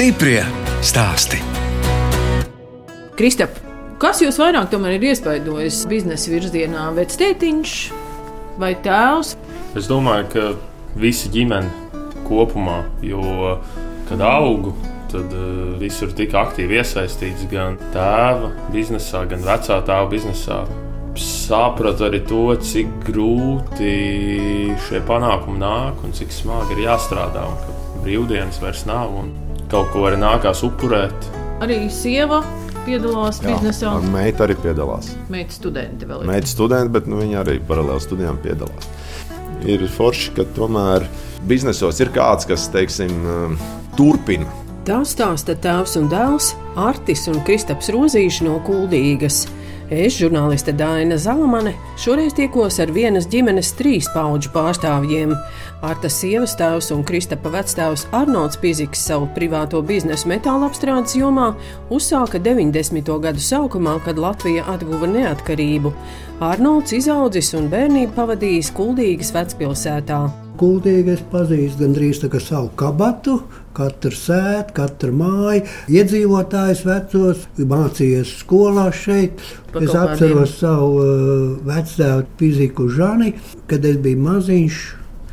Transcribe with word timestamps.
Stiprie 0.00 0.40
stāsti. 0.80 1.36
Kristap, 3.18 3.58
kas 4.00 4.22
jūs 4.24 4.38
vairāk 4.40 4.72
ir 4.72 5.02
iespaidojis 5.10 5.82
biznesa 5.90 6.30
virzienā? 6.32 6.86
Vectētiņš 6.96 7.74
vai 8.56 8.70
tēvs? 8.80 9.34
Es 9.76 9.90
domāju, 9.90 10.24
ka 10.32 10.46
visa 10.96 11.28
ģimene 11.28 11.68
kopumā, 12.24 12.78
jo 13.04 13.58
kad 14.08 14.24
augu, 14.24 14.72
tad 15.12 15.36
uh, 15.36 15.76
visur 15.76 16.16
tika 16.16 16.46
aktīvi 16.46 16.80
iesaistīts 16.80 17.44
gan 17.52 17.76
tēva 17.92 18.54
biznesā, 18.72 19.26
gan 19.28 19.44
vecā 19.44 19.82
tēva 19.84 20.08
biznesā. 20.14 20.62
Sapratu 21.20 22.08
arī 22.08 22.22
to, 22.24 22.46
cik 22.56 23.04
grūti 23.10 23.92
šie 24.88 25.04
panākumi 25.04 25.60
nāk 25.60 26.00
un 26.08 26.16
cik 26.16 26.32
smagi 26.32 26.78
ir 26.78 26.86
jāstrādā. 26.88 27.44
Brīvdienas 28.00 28.64
vairs 28.64 28.88
nav 28.88 29.12
un 29.26 29.49
kaut 29.70 29.92
ko 29.94 30.06
arī 30.08 30.18
nākās 30.20 30.64
upurēt. 30.66 31.28
Arī 31.62 31.84
sieva 31.92 32.40
piedalās 32.86 33.40
Jā, 33.42 33.52
biznesā. 33.52 33.92
Meita 34.10 34.46
arī 34.46 34.56
piedalās. 34.60 35.12
Meita 35.32 35.54
studenti 35.54 36.08
vēl 36.08 36.24
ir. 36.24 36.30
Meita 36.30 36.50
studenti, 36.50 36.94
bet 36.96 37.10
nu, 37.10 37.20
viņa 37.20 37.42
arī 37.44 37.58
paralēli 37.68 38.04
studijām 38.04 38.40
piedalās. 38.42 38.88
Ir 39.68 39.84
forši, 39.92 40.32
ka 40.38 40.46
tomēr 40.56 41.04
biznesos 41.48 42.00
ir 42.00 42.12
kāds, 42.14 42.48
kas 42.48 42.66
teiksim, 42.72 43.12
um, 43.28 43.56
turpina. 43.98 44.48
Tā 44.88 45.02
stāsta 45.04 45.54
tēvs 45.60 45.98
un 46.00 46.08
dēls 46.10 46.54
Artis 46.80 47.26
un 47.28 47.42
Kristaps 47.44 47.90
Rozīši 47.92 48.46
no 48.48 48.56
Kuldīgas. 48.64 49.44
Es, 49.90 50.14
žurnāliste 50.14 50.70
Dāna 50.78 51.16
Zalamane, 51.18 51.72
šoreiz 51.98 52.36
tiekos 52.38 52.76
ar 52.78 52.92
vienas 52.94 53.24
ģimenes 53.26 53.72
trīs 53.74 54.06
pauģu 54.14 54.52
pārstāvjiem. 54.54 55.32
Arta 55.82 56.06
sievas 56.06 56.52
tēvs 56.60 56.92
un 56.94 57.02
Kristapa 57.08 57.50
vecstāvs 57.50 58.04
Arnolds 58.14 58.60
Piziks 58.62 59.02
savu 59.08 59.26
privāto 59.34 59.80
biznesu 59.82 60.30
metāla 60.30 60.68
apstrādes 60.70 61.16
jomā 61.18 61.48
uzsāka 61.90 62.38
90. 62.38 63.10
gadu 63.24 63.42
sākumā, 63.42 63.96
kad 64.04 64.20
Latvija 64.22 64.68
atguva 64.70 65.10
neatkarību. 65.10 65.90
Arnolds 66.38 66.94
izaudzis 66.94 67.50
un 67.58 67.66
bērnību 67.72 68.14
pavadījis 68.14 68.70
Kuldīgas 68.78 69.34
vecpilsētā. 69.34 70.20
Kultīgi 70.60 71.16
es 71.16 71.26
pazīstu 71.32 71.82
gandrīz 71.82 72.22
tā 72.22 72.30
kā 72.30 72.38
savu 72.38 72.70
kabatu, 72.78 73.40
katru 73.76 74.12
sētu, 74.14 74.74
katru 74.76 75.12
māju, 75.16 75.64
iedzīvotājus 75.92 76.84
vecos, 76.86 77.44
mācījies 77.58 78.36
skolā 78.42 78.88
šeit. 78.94 79.42
Pa 79.70 79.82
es 79.84 79.94
atceros 79.94 80.56
savu 80.60 81.02
uh, 81.02 81.12
vecāku 81.66 82.40
fiziku 82.40 82.88
Žani, 82.90 83.34
kad 83.70 83.86
es 83.86 84.00
biju 84.02 84.24
maziņš. 84.26 84.80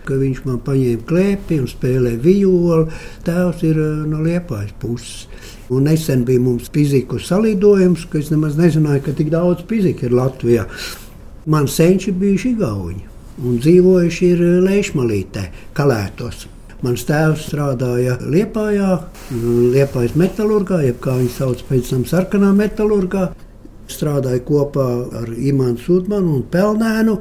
Viņš 0.07 0.37
man 0.45 0.61
paņēma 0.63 1.03
klēpi 1.03 1.57
un 1.59 1.65
spēlēja 1.67 2.21
violi. 2.23 2.85
Tēvs 3.27 3.65
ir 3.67 3.81
uh, 3.81 4.05
no 4.07 4.21
liepājas 4.23 4.71
puses. 4.79 5.27
Un 5.67 5.83
nesen 5.89 6.23
bija 6.23 6.39
mums 6.39 6.69
fiziku 6.71 7.19
salidojums, 7.19 8.05
ka 8.07 8.21
es 8.21 8.31
nemaz 8.31 8.55
nezināju, 8.55 9.03
ka 9.03 9.17
tik 9.17 9.33
daudz 9.33 9.65
fizika 9.67 10.07
ir 10.07 10.15
Latvijā. 10.15 10.63
Man 11.51 11.67
senči 11.67 12.15
bija 12.15 12.45
šī 12.45 12.55
gauņa 12.61 13.15
un 13.45 13.57
dzīvojuši 13.61 14.29
ir 14.33 14.45
Leišmalītē, 14.65 15.49
Kalētos. 15.77 16.47
Mans 16.85 17.01
tēvs 17.09 17.47
strādāja 17.47 18.19
Liepājā, 18.21 18.91
Liepājas 19.73 20.13
metālurgā, 20.19 20.83
jeb 20.85 20.99
kā 21.01 21.15
viņi 21.17 21.31
sauc 21.33 21.63
pēc 21.65 21.89
tam 21.89 22.03
sarkanā 22.05 22.51
metālurgā. 22.53 23.31
Strādāja 23.89 24.43
kopā 24.45 24.85
ar 25.23 25.31
Imānu 25.31 25.81
Sudmanu 25.81 26.35
un 26.37 26.43
Pelnēnu, 26.53 27.15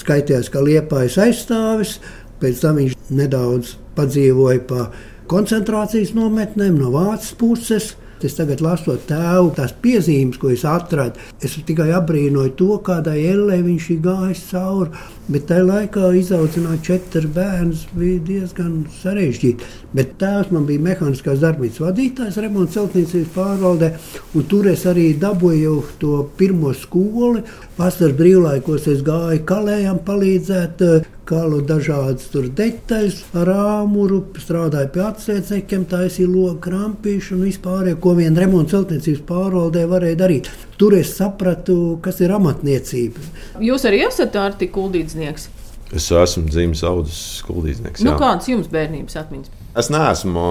skaitījās 0.00 0.48
kā 0.54 0.62
Liepājas 0.64 1.18
aizstāvis. 1.26 1.98
Pēc 2.40 2.62
tam 2.64 2.80
viņš 2.80 2.96
nedaudz 3.12 3.74
padzīvoja 3.98 4.62
pa 4.70 4.86
koncentrācijas 5.28 6.14
nometnēm 6.16 6.80
no 6.80 6.94
Vācijas 6.94 7.36
puses. 7.36 7.92
Es 8.26 8.36
tagad 8.38 8.62
lasot 8.62 9.06
tēvu, 9.08 9.52
tās 9.56 9.74
piezīmes, 9.82 10.38
ko 10.38 10.52
es 10.54 10.64
atradu, 10.68 11.20
es 11.42 11.56
tikai 11.66 11.90
apbrīnoju 11.96 12.54
to, 12.58 12.70
kādai 12.86 13.18
ellē 13.32 13.58
viņš 13.64 13.88
ir 13.94 14.00
gājis 14.06 14.44
cauri. 14.50 15.02
Bet 15.32 15.46
tajā 15.48 15.64
laikā 15.68 16.08
izaudzināt 16.18 16.82
četrus 16.86 17.28
bērnus 17.34 17.84
bija 17.94 18.20
diezgan 18.26 18.82
sarežģīti. 19.00 19.68
Bet 19.94 20.16
tēvs 20.20 20.50
man 20.54 20.66
bija 20.68 20.82
mehāniskās 20.82 21.40
darbības 21.42 21.80
vadītājs 21.82 22.40
remonta 22.42 22.78
celtniecības 22.78 23.32
pārvaldē, 23.36 23.92
un 24.34 24.46
tur 24.50 24.68
es 24.72 24.84
arī 24.90 25.12
dabūju 25.22 25.76
to 26.02 26.24
pirmo 26.38 26.74
skolu. 26.74 27.44
Vasaras 27.78 28.18
brīvlaikos 28.18 28.90
es 28.92 29.04
gāju 29.06 29.44
kalējām 29.48 30.02
palīdzēt, 30.06 30.82
kalu 31.28 31.62
dažādas 31.66 32.26
detaļas 32.32 33.20
ar 33.38 33.50
āmuru, 33.54 34.22
strādāju 34.42 34.90
pie 34.94 35.04
atsēcēkiem, 35.06 35.86
taisīju 35.90 36.28
logu 36.28 36.58
krampīšu 36.66 37.36
un 37.36 37.46
vispār, 37.46 37.92
ko 38.12 38.18
vien 38.20 38.36
remonta 38.36 38.76
celtniecības 38.76 39.22
pārvaldē 39.24 39.86
varēja 39.88 40.18
darīt. 40.20 40.50
Tur 40.76 40.98
es 40.98 41.14
sapratu, 41.16 41.96
kas 42.04 42.20
ir 42.20 42.34
amatniecība. 42.36 43.22
Jūs 43.64 43.86
arī 43.88 44.02
esat 44.04 44.36
Arti 44.36 44.68
Kuldīdznieks? 44.72 45.48
Es 45.96 46.10
esmu 46.12 46.44
dzimis 46.50 46.82
audzis 46.88 47.40
Kuldīdznieks. 47.46 48.04
Nu, 48.04 48.12
kādas 48.20 48.50
jums 48.52 48.68
bērnības 48.72 49.16
atmiņas? 49.22 49.56
Es 49.80 49.88
neesmu 49.92 50.44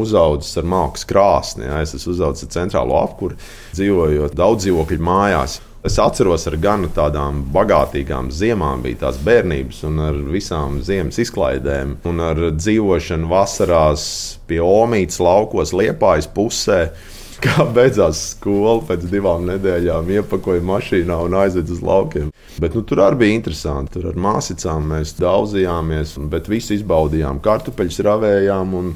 uzaugusi 0.00 0.58
ar 0.60 0.68
mākslas 0.68 1.08
krāsni. 1.08 1.64
Jā. 1.70 1.80
Es 1.86 1.96
esmu 1.96 2.12
uzaugusi 2.12 2.48
ar 2.48 2.52
centrālo 2.58 3.00
apkuri, 3.00 3.40
dzīvojot 3.72 4.36
daudz 4.36 4.66
dzīvokļu 4.66 5.00
mājās. 5.08 5.56
Es 5.80 5.94
atceros 5.96 6.42
ar 6.44 6.58
gan 6.60 6.82
tādām 6.92 7.38
bagātīgām 7.54 8.26
ziemām, 8.36 8.82
bija 8.84 9.06
tās 9.06 9.16
bērnības, 9.24 9.78
un 9.88 10.02
ar 10.04 10.18
visām 10.28 10.74
ziemas 10.84 11.16
izklaidēm, 11.22 11.94
un 12.04 12.20
ar 12.20 12.40
dzīvošanu 12.52 13.30
vasarās 13.30 14.04
pie 14.50 14.58
Omītas 14.60 15.22
laukos, 15.24 15.72
Liepājas 15.72 16.28
pusē. 16.36 16.82
Kā 17.44 17.64
beidzās 17.64 18.20
skola, 18.34 18.82
pēc 18.84 19.08
divām 19.08 19.46
nedēļām 19.48 20.12
iepakoja 20.18 20.60
mašīnā 20.68 21.16
un 21.24 21.38
aizveda 21.40 21.72
uz 21.72 21.80
laukiem. 21.80 22.28
Bet 22.60 22.76
nu, 22.76 22.84
tur 22.84 23.00
arī 23.06 23.22
bija 23.22 23.38
interesanti. 23.38 23.94
Tur 23.94 24.10
ar 24.12 24.20
māsicām 24.20 24.92
mēs 24.92 25.16
daudzījāmies, 25.16 26.18
bet 26.28 26.52
visu 26.52 26.76
izbaudījām. 26.76 27.40
Kartupeļus 27.40 28.02
ravējām 28.04 28.76
un 28.76 28.92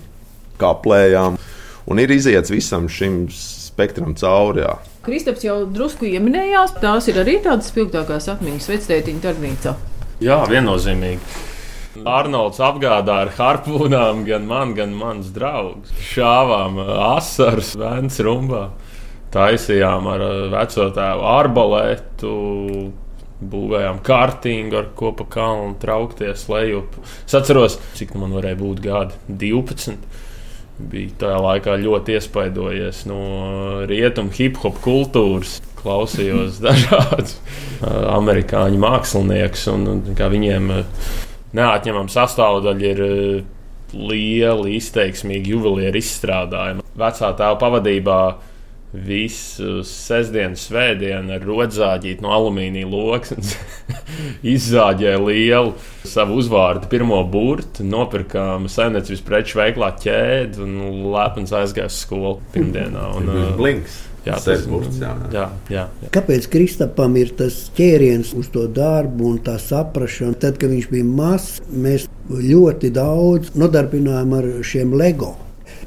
kaplējām. 0.60 1.40
Un 1.88 2.04
ir 2.04 2.12
iziets 2.12 2.52
visam 2.52 2.92
šim 2.92 3.22
spektram 3.32 4.12
cauri. 4.20 4.66
Jā. 4.68 4.76
Kristaps 5.04 5.44
jau 5.44 5.56
drusku 5.68 6.06
ieminējās, 6.08 6.78
tās 6.80 7.10
ir 7.12 7.18
arī 7.20 7.36
tādas 7.44 7.68
spilgtākās 7.68 8.30
atmiņas 8.32 8.70
vectētiņa 8.72 9.20
darbnīcā. 9.26 9.74
Jā, 10.24 10.38
viennozīmīgi. 10.48 11.42
Arnolds 12.08 12.58
apgādāja 12.64 13.26
ar 13.26 13.32
harpūnām 13.36 14.24
gan 14.26 14.48
man, 14.48 14.72
gan 14.74 14.94
mans 14.96 15.28
draugs. 15.34 15.92
Šāvām 16.08 16.80
uh, 16.80 16.92
asaras, 17.12 17.74
vēns 17.78 18.18
rumbā. 18.24 18.64
Taisījām 19.34 20.08
ar 20.10 20.24
uh, 20.24 20.34
veco 20.54 20.88
tēvu 20.96 21.28
arbalētu, 21.34 22.34
būvējām 23.54 24.00
kārtīgu, 24.06 24.78
ar 24.80 24.90
ko 24.98 25.12
pa 25.18 25.28
kalnu 25.36 25.76
traukties 25.82 26.48
lejup. 26.50 26.96
Es 27.26 27.36
atceros, 27.36 27.78
cik 27.98 28.16
man 28.18 28.34
varēja 28.38 28.60
būt 28.62 28.82
gadi- 28.84 29.20
12. 29.44 29.98
Bija 30.74 31.12
tajā 31.20 31.38
laikā 31.38 31.76
ļoti 31.78 32.16
iespaidojies 32.18 33.04
no 33.06 33.20
rietumu 33.86 34.34
hip 34.34 34.58
hop 34.64 34.80
kultūras. 34.84 35.60
Klausījos 35.78 36.58
dažādus 36.64 37.36
uh, 37.38 38.14
amerikāņu 38.16 38.80
māksliniekus 38.82 39.68
un, 39.74 39.86
un 39.92 40.02
viņiem 40.16 40.72
neatņemama 41.54 42.10
sastāvdaļa 42.10 42.88
ir 42.90 43.04
lieli, 43.94 44.74
izteiksmīgi 44.78 45.54
juvelieru 45.54 46.00
izstrādājumi. 46.00 46.84
Vecā 46.98 47.30
tēva 47.38 47.58
pavadībā 47.60 48.18
visu 48.94 49.82
sestdienu, 49.88 50.58
svētdienu 50.58 51.34
ar 51.34 51.44
rodzāģīti 51.44 52.22
no 52.22 52.30
alumīnija 52.36 52.88
loks. 52.88 53.34
Izzāģēja 54.54 55.20
lielu 55.24 55.74
savu 56.06 56.38
uzvārdu, 56.40 56.88
pirmo 56.92 57.18
burtu, 57.26 57.86
nopirkām 57.86 58.68
saimniecības 58.70 59.24
preču 59.26 59.60
veiklā 59.60 59.90
ķēdi 60.00 60.62
un 60.64 60.80
lepns 61.14 61.54
aizgāja 61.56 61.90
uz 61.90 62.00
skolu 62.04 62.38
pirmdienā. 62.54 63.06
Un, 63.18 63.32
Blinks. 63.58 64.02
Jā, 64.24 64.38
tas 64.40 64.62
ir 64.62 64.70
burts. 64.70 64.96
Jā. 64.96 65.10
Jā, 65.34 65.44
jā, 65.68 65.82
jā. 66.00 66.10
Kāpēc 66.14 66.46
Kristapam 66.48 67.12
ir 67.20 67.34
tas 67.36 67.58
ķēriens 67.76 68.30
uz 68.38 68.48
to 68.54 68.64
darbu 68.72 69.28
un 69.34 69.40
tā 69.44 69.58
saprāšana? 69.60 70.38
Tad, 70.40 70.56
kad 70.60 70.72
viņš 70.72 70.88
bija 70.94 71.04
mazs, 71.04 71.58
mēs 71.68 72.08
ļoti 72.32 72.88
daudz 72.96 73.52
nodarbinājām 73.60 74.38
ar 74.38 74.48
šiem 74.64 74.96
LEGO. 74.96 75.34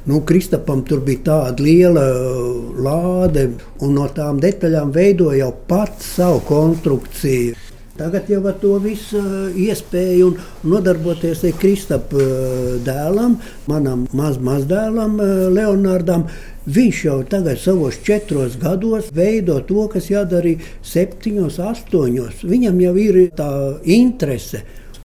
Nu, 0.08 0.22
Kristapam 0.24 0.80
tur 0.88 1.02
bija 1.04 1.20
tāda 1.26 1.60
liela 1.60 2.02
uh, 2.16 2.76
lāde, 2.80 3.42
un 3.84 3.98
no 3.98 4.06
tām 4.16 4.38
detaļām 4.40 4.88
veidoja 4.94 5.42
jau 5.42 5.50
pats 5.68 6.14
savu 6.14 6.38
konstrukciju. 6.48 7.58
Tagad 7.98 8.30
jau 8.32 8.38
ar 8.48 8.56
to 8.62 8.78
visu 8.80 9.20
uh, 9.20 9.50
iespēju 9.52 10.30
nodarboties 10.64 11.44
ar 11.44 11.58
Kristapa 11.60 12.24
uh, 12.24 12.70
dēlam, 12.86 13.36
manam 13.68 14.06
maz, 14.16 14.40
mazdēlam 14.40 15.20
Leonardam. 15.52 16.24
Viņš 16.64 17.04
jau 17.04 17.20
tagad, 17.28 17.60
savos 17.60 18.00
četros 18.04 18.56
gados, 18.64 19.12
veido 19.12 19.60
to, 19.68 19.90
kas 19.92 20.08
jādara 20.08 20.56
septiņos, 20.88 21.60
astoņos. 21.68 22.46
Viņam 22.48 22.80
jau 22.86 22.96
ir 23.04 23.26
tā 23.36 23.52
interese. 23.84 24.64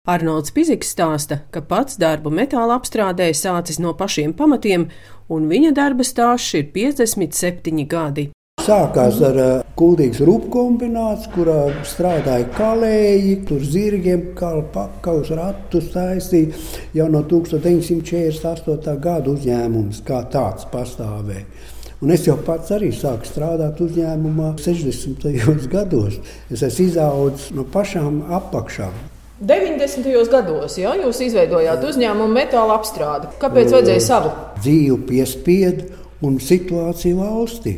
Arnolds 0.05 0.51
Piziks 0.53 0.91
stāsta, 0.93 1.39
ka 1.49 1.63
pats 1.65 1.95
darbu 1.97 2.29
metāla 2.29 2.75
apstrādē 2.77 3.31
sācis 3.33 3.79
no 3.81 3.95
pašiem 3.97 4.35
pamatiem, 4.37 4.83
un 5.33 5.47
viņa 5.49 5.71
darba 5.73 6.05
stāsts 6.05 6.53
ir 6.59 6.67
57 6.75 7.87
gadi. 7.89 8.27
Sākās 8.61 9.17
ar 9.25 9.39
uh, 9.41 9.63
kuldīgas 9.77 10.21
rūpkombināciju, 10.29 11.31
kurā 11.33 11.57
strādāja 11.89 12.45
kalēji, 12.53 13.33
tur 13.49 13.65
zirgiem, 13.65 14.27
kā 14.37 14.51
pakaus 14.75 15.33
ratus 15.33 15.89
taisīja. 15.93 16.53
Jau 16.93 17.09
no 17.09 17.23
1948. 17.25 18.95
gada 19.01 19.33
uzņēmums 19.33 20.03
kā 20.05 20.21
tāds 20.29 20.69
pastāvēja. 20.69 21.47
Un 22.05 22.13
es 22.13 22.27
jau 22.29 22.37
pats 22.45 22.69
arī 22.77 22.91
sāku 22.93 23.25
strādāt 23.25 23.81
uzņēmumā 23.81 24.53
60. 24.61 25.67
gados. 25.73 26.21
Es 26.53 26.61
esmu 26.61 26.89
izaudzis 26.91 27.49
no 27.57 27.65
pašām 27.73 28.21
apakšām. 28.37 29.14
90. 29.39 30.29
gados 30.31 30.77
ja, 30.79 30.93
jūs 30.95 31.19
izveidojāt 31.25 31.81
uzņēmumu 31.83 32.31
metāla 32.31 32.77
apstrādi. 32.79 33.27
Kāpēc 33.41 33.73
vajadzēja 33.73 34.03
savu? 34.03 34.29
Dzīvu 34.63 35.01
piespiedu 35.09 35.89
un 36.23 36.37
situāciju 36.39 37.19
valstī. 37.19 37.73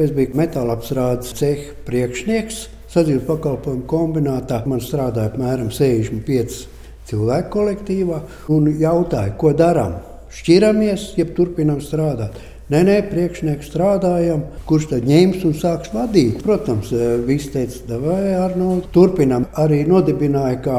Es 0.00 0.14
biju 0.16 0.32
metāla 0.40 0.78
apstrādes 0.78 1.34
ceha 1.36 1.74
priekšnieks. 1.84 2.62
Sadzīves 2.92 3.26
pakalpojumu 3.28 3.84
kombinātā 3.88 4.62
man 4.68 4.80
strādāja 4.80 5.28
apmēram 5.28 5.68
65 5.72 6.62
cilvēku 7.10 7.52
kolektīvā 7.58 8.22
un 8.56 8.72
jautāja, 8.80 9.36
ko 9.36 9.52
darām. 9.56 9.98
Šķiramies, 10.32 11.10
jeb 11.20 11.34
turpinām 11.36 11.84
strādāt. 11.84 12.40
Nē, 12.72 12.78
nē, 12.88 12.94
priekšnieks 13.10 13.66
strādājam, 13.68 14.46
kurš 14.64 14.86
tad 14.94 15.04
ņems 15.04 15.42
un 15.44 15.52
sāks 15.60 15.90
vadīt. 15.92 16.38
Protams, 16.40 16.88
eh, 16.96 17.18
viss 17.26 17.50
teica, 17.52 17.98
vai 18.00 18.32
Arnolds. 18.32 18.88
Turpinām 18.94 19.44
arī 19.60 19.82
nodibināja 19.84 20.62
kā 20.64 20.78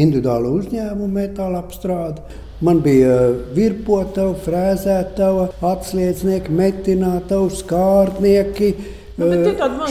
individuālu 0.00 0.54
uzņēmumu 0.56 1.10
metāla 1.12 1.60
apstrādi. 1.60 2.24
Man 2.64 2.80
bija 2.80 3.18
virpotava, 3.54 4.38
frēzētava, 4.46 5.50
atsliecnieki, 5.60 6.48
metinātava, 6.62 7.50
skārtnieki, 7.60 8.74
nu, 9.18 9.28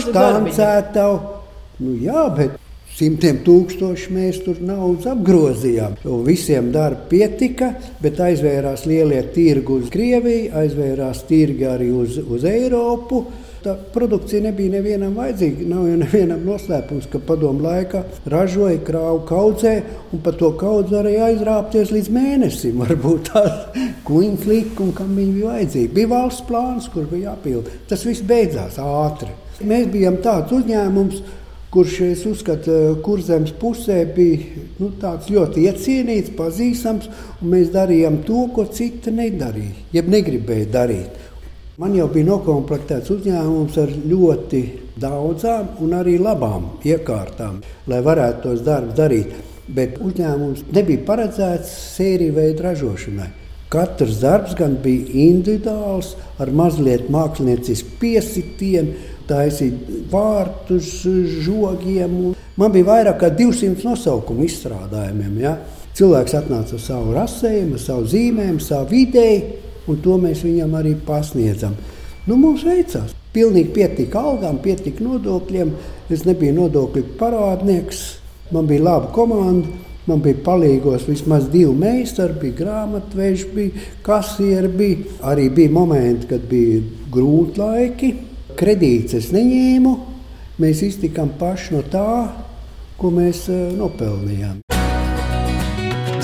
štāncētava. 0.08 1.20
Nu, 1.78 1.94
jā, 2.02 2.26
bet 2.36 2.58
simtiem 2.98 3.42
tūkstoši 3.46 4.14
mēs 4.14 4.40
tur 4.46 4.62
naudas 4.66 5.12
apgrozījām. 5.14 6.00
Un 6.10 6.24
visiem 6.28 6.72
darba 6.74 7.06
pietika, 7.12 7.74
bet 8.02 8.22
aizvērās 8.24 8.88
lielie 8.90 9.22
tirgi 9.34 9.76
uz 9.76 9.92
Krieviju, 9.94 10.54
aizvērās 10.58 11.26
tirgi 11.30 11.68
arī 11.70 11.92
uz, 11.94 12.18
uz 12.22 12.48
Eiropu. 12.48 13.26
Tā 13.58 13.74
produkcija 13.94 14.40
nebija 14.46 14.76
nevienam 14.78 15.16
vajadzīga. 15.18 15.66
Nav 15.68 15.88
jau 15.90 15.96
nevienam 16.00 16.44
noslēpums, 16.46 17.08
ka 17.12 17.20
padomu 17.26 17.66
laikā 17.66 18.04
ražoja 18.32 18.78
krāvu 18.86 19.24
kaudzē, 19.28 19.74
un 20.14 20.22
par 20.24 20.38
to 20.40 20.52
kaudzi 20.60 20.94
varēja 20.94 21.32
aizrāpties 21.32 21.92
līdz 21.96 22.12
mēnesim. 22.16 22.78
Varbūt 22.84 23.34
tāds 23.34 23.90
kuņģis 24.08 24.46
likums, 24.52 24.94
kam 25.00 25.18
viņa 25.18 25.34
bija 25.34 25.56
vajadzīga. 25.56 25.96
Bija 25.98 26.14
valsts 26.14 26.46
plāns, 26.48 26.88
kur 26.94 27.10
bija 27.10 27.34
jāpild. 27.34 27.74
Tas 27.90 28.06
viss 28.08 28.26
beidzās 28.30 28.78
ātri. 28.82 29.34
Mēs 29.68 29.90
bijām 29.90 30.22
tāds 30.22 30.54
uzņēmums, 30.54 31.22
kurš, 31.78 32.00
es 32.10 32.24
uzskatu, 32.26 32.74
kurzemes 33.06 33.52
pusē 33.62 34.00
bija 34.16 34.64
nu, 34.80 34.90
ļoti 34.98 35.66
iecienīts, 35.70 36.34
pazīstams, 36.38 37.06
un 37.38 37.52
mēs 37.54 37.70
darījām 37.76 38.24
to, 38.26 38.48
ko 38.56 38.66
citi 38.74 39.14
nedarīja, 39.14 39.86
jeb 39.94 40.10
negribēja 40.10 40.72
darīt. 40.74 41.24
Man 41.78 41.94
jau 41.94 42.08
bija 42.10 42.32
noklāpts 42.32 43.12
uzņēmums 43.14 43.78
ar 43.78 43.92
ļoti 44.10 44.62
daudzām 44.98 45.76
un 45.86 45.94
arī 46.00 46.16
labām 46.18 46.72
iekārtām, 46.82 47.60
lai 47.86 48.00
varētu 48.02 48.48
tos 48.48 48.64
darbus 48.66 48.98
darīt. 48.98 49.36
Bet 49.68 50.00
uzņēmums 50.02 50.72
nebija 50.74 51.04
paredzēts 51.06 51.76
sēriju 51.94 52.34
veidu 52.40 52.66
ražošanai. 52.66 53.28
Katrs 53.70 54.22
darbs 54.24 54.56
gan 54.58 54.80
bija 54.82 55.12
individuāls, 55.28 56.16
ar 56.40 56.50
mazliet 56.56 57.12
māksliniecisku 57.14 58.00
piesitienu, 58.02 58.96
taisīt 59.30 60.10
vārtus, 60.12 61.04
žogiem. 61.46 62.18
Man 62.58 62.74
bija 62.74 62.90
vairāk 62.90 63.22
kā 63.22 63.32
200 63.38 63.86
nosaukumu 63.86 64.48
izstrādājumiem. 64.48 65.40
Ja? 65.44 65.58
Cilvēks 65.98 66.36
atnāca 66.38 66.78
ar 66.78 66.84
savu 66.84 67.16
rasējumu, 67.16 67.80
savu 67.82 68.10
zīmēm, 68.12 68.60
savu 68.64 68.98
ideju 68.98 69.66
un 69.88 70.02
to 70.04 70.18
mēs 70.22 70.44
viņam 70.46 70.76
arī 70.80 70.94
pasniedzam. 71.08 71.76
Nu, 72.28 72.36
mums 72.36 72.66
veicās. 72.68 73.16
Pilnīgi 73.36 73.74
pietika 73.76 74.24
algām, 74.32 74.60
pietika 74.64 75.04
nodokļiem. 75.06 75.74
Es 76.12 76.26
nebiju 76.28 76.56
nodokļu 76.58 77.04
parādnieks, 77.20 78.02
man 78.52 78.70
bija 78.70 78.88
laba 78.90 79.12
komanda. 79.16 79.84
Man 80.08 80.22
bija 80.24 80.40
palīgos 80.40 81.04
vismaz 81.04 81.50
divi 81.52 81.74
meistari, 81.76 82.38
bija 82.40 82.56
grāmatveži, 82.62 83.48
bija 83.52 83.88
kasieri. 84.06 84.70
Bija. 84.72 85.18
Arī 85.28 85.50
bija 85.52 85.74
momenti, 85.76 86.30
kad 86.30 86.46
bija 86.48 86.80
grūti 87.12 87.60
laiki. 87.60 88.14
Kredītus 88.58 89.20
es 89.20 89.28
neņēmu. 89.36 89.94
Mēs 90.58 90.82
iztikām 90.88 91.36
paši 91.38 91.76
no 91.76 91.84
tā, 91.94 92.08
ko 92.98 93.14
mēs 93.14 93.46
uh, 93.54 93.70
nopelnījām. 93.78 94.64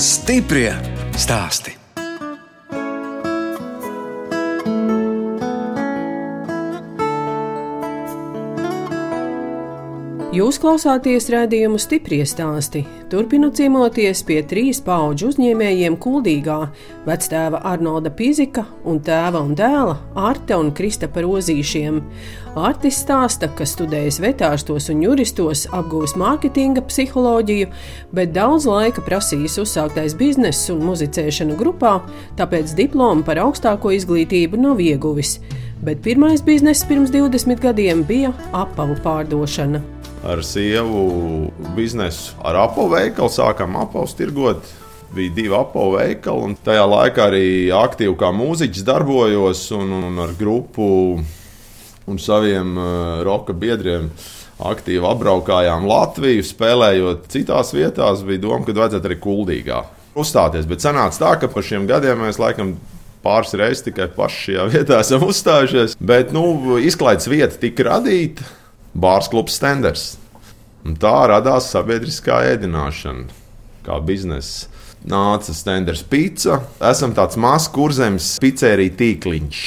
Stiprie 0.01 0.71
stāstī! 1.13 1.82
Jūs 10.33 10.57
klausāties 10.57 11.27
redzējumu 11.29 11.77
stipri 11.77 12.17
stāstī. 12.25 12.79
Turpinu 13.11 13.51
ciemoties 13.53 14.23
pie 14.25 14.39
trīs 14.49 14.79
pauģu 14.81 15.27
uzņēmējiem 15.29 15.93
Kuldīgā- 16.01 16.55
vectēva 17.09 17.59
Arnolda 17.69 18.09
Pizika 18.09 18.63
un 18.83 18.97
tēva 18.99 19.43
un 19.45 19.53
dēla 19.53 19.95
Arte 20.15 20.57
un 20.57 20.71
Kristapa 20.71 21.21
Rozīšiem. 21.21 22.01
Artis 22.55 23.05
stāsta, 23.05 23.53
ka 23.55 23.63
studējis 23.63 24.19
vetārstos 24.25 24.89
un 24.89 25.03
juristos, 25.05 25.67
apgūst 25.67 26.17
mārketinga 26.17 26.81
psiholoģiju, 26.81 27.67
bet 28.11 28.33
daudz 28.33 28.65
laika 28.65 29.05
prasījis 29.05 29.61
uzsāktais 29.61 30.17
bizness 30.17 30.67
un 30.71 30.81
muzicēšana 30.81 31.55
grupā, 31.55 32.01
tāpēc 32.35 32.73
diplomu 32.73 33.23
par 33.23 33.35
augstāko 33.35 33.93
izglītību 33.93 34.57
nav 34.57 34.77
ieguvis. 34.77 35.37
Bet 35.83 36.01
pirmais 36.01 36.41
bizness 36.41 36.83
pirms 36.83 37.11
20 37.11 37.59
gadiem 37.59 38.03
bija 38.03 38.33
apavu 38.51 38.95
pārdošana 38.95 40.02
ar 40.23 40.43
sievu 40.43 41.51
biznesu. 41.75 42.33
Ar 42.43 42.63
apavu 42.67 42.93
veikalu 42.95 43.31
sākām 43.31 43.77
apavus 43.81 44.15
tirgot. 44.17 44.63
Bija 45.13 45.33
divi 45.35 45.53
apavu 45.53 45.97
veikali, 45.99 46.47
un 46.47 46.55
tajā 46.65 46.85
laikā 46.89 47.27
arī 47.29 47.47
aktīvi 47.77 48.15
kā 48.17 48.31
mūziķis 48.33 48.85
darbojos 48.87 49.67
un, 49.77 49.91
un 50.09 50.23
ar 50.23 50.33
grupu 50.39 50.87
un 52.09 52.17
saviem 52.19 52.73
uh, 52.79 52.87
roka 53.25 53.53
biedriem. 53.53 54.09
Aktīvi 54.63 55.05
apbraukājām 55.09 55.85
Latviju, 55.89 56.43
spēlējot 56.45 57.27
citās 57.33 57.73
vietās. 57.75 58.23
Bija 58.25 58.41
doma, 58.45 58.63
ka 58.65 58.75
vajadzētu 58.77 59.09
arī 59.09 59.19
kuldīgā 59.21 59.83
uzstāties. 60.17 60.67
Bet 60.69 60.85
sanāca 60.85 61.19
tā, 61.19 61.31
ka 61.41 61.49
par 61.51 61.65
šiem 61.65 61.87
gadiem 61.89 62.21
mēs 62.23 62.39
laikam 62.41 62.75
pāris 63.23 63.55
reizes 63.57 63.85
tikai 63.85 64.09
paši 64.13 64.43
šajā 64.47 64.67
vietā 64.71 64.99
esam 65.03 65.25
uzstājušies. 65.27 65.97
Bet 65.99 66.33
nu, 66.35 66.77
izklaides 66.81 67.29
vieta 67.31 67.59
tika 67.59 67.89
radīta 67.91 68.45
Bārs 68.93 69.25
klubs 69.31 69.55
Stenders. 69.57 70.13
Un 70.85 70.93
tā 71.01 71.15
radās 71.31 71.71
sabiedriskā 71.73 72.43
ēdināšana, 72.51 73.25
kā 73.85 73.97
biznesa. 74.05 74.69
Nāca 75.09 75.51
Stenders 75.51 76.03
pizza. 76.07 76.59
Esam 76.79 77.15
tāds 77.17 77.35
mazs 77.41 77.71
kurzems 77.73 78.27
pizzerija 78.39 78.93
tīkliņš. 78.99 79.63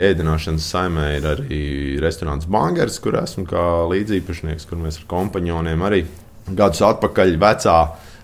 Ēdināšanas 0.00 0.66
saimē 0.72 1.06
ir 1.16 1.26
arī 1.32 1.62
restorāns 2.00 2.46
Bangers, 2.50 2.98
kur 3.02 3.16
esmu 3.18 3.46
kā 3.48 3.64
līdzīpašnieks, 3.90 4.68
kur 4.68 4.78
mēs 4.80 5.00
ar 5.00 5.08
kompanioniem 5.10 5.82
arī 5.84 6.04
gadus 6.46 6.82
atpakaļ 6.86 7.34
vecā 7.40 7.76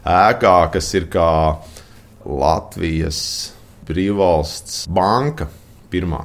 ēkā, 0.07 0.57
kas 0.77 0.91
ir 0.99 1.09
kā 1.13 1.31
Latvijas 2.27 3.21
brīvvalsts 3.89 4.85
banka, 4.93 5.49
pirmā 5.91 6.23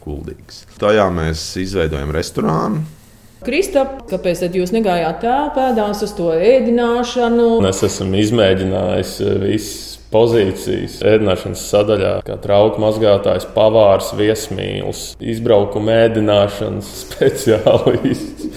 kuldīgs. 0.00 0.64
Tajā 0.80 1.06
mēs 1.14 1.44
izveidojam 1.60 2.12
restorānu 2.16 2.99
Kristap, 3.40 4.02
kāpēc 4.10 4.42
jūs 4.52 4.72
negājāt 4.74 5.22
tā 5.22 5.36
pēdās 5.56 6.02
uz 6.04 6.10
to 6.12 6.28
ēdināšanu? 6.36 7.46
Es 7.70 7.80
esmu 7.86 8.18
izmēģinājis 8.20 9.12
eh, 9.24 9.38
visas 9.40 9.94
pozīcijas 10.12 10.98
ēdināšanas 11.06 11.62
sadaļā, 11.70 12.12
kā 12.26 12.36
trauku 12.42 12.82
mazgātājs, 12.82 13.46
pavārs, 13.54 14.10
viesmīlis, 14.18 15.04
izbraukuma 15.24 16.02
ēdināšanas 16.04 16.92
speciālists. 17.06 18.50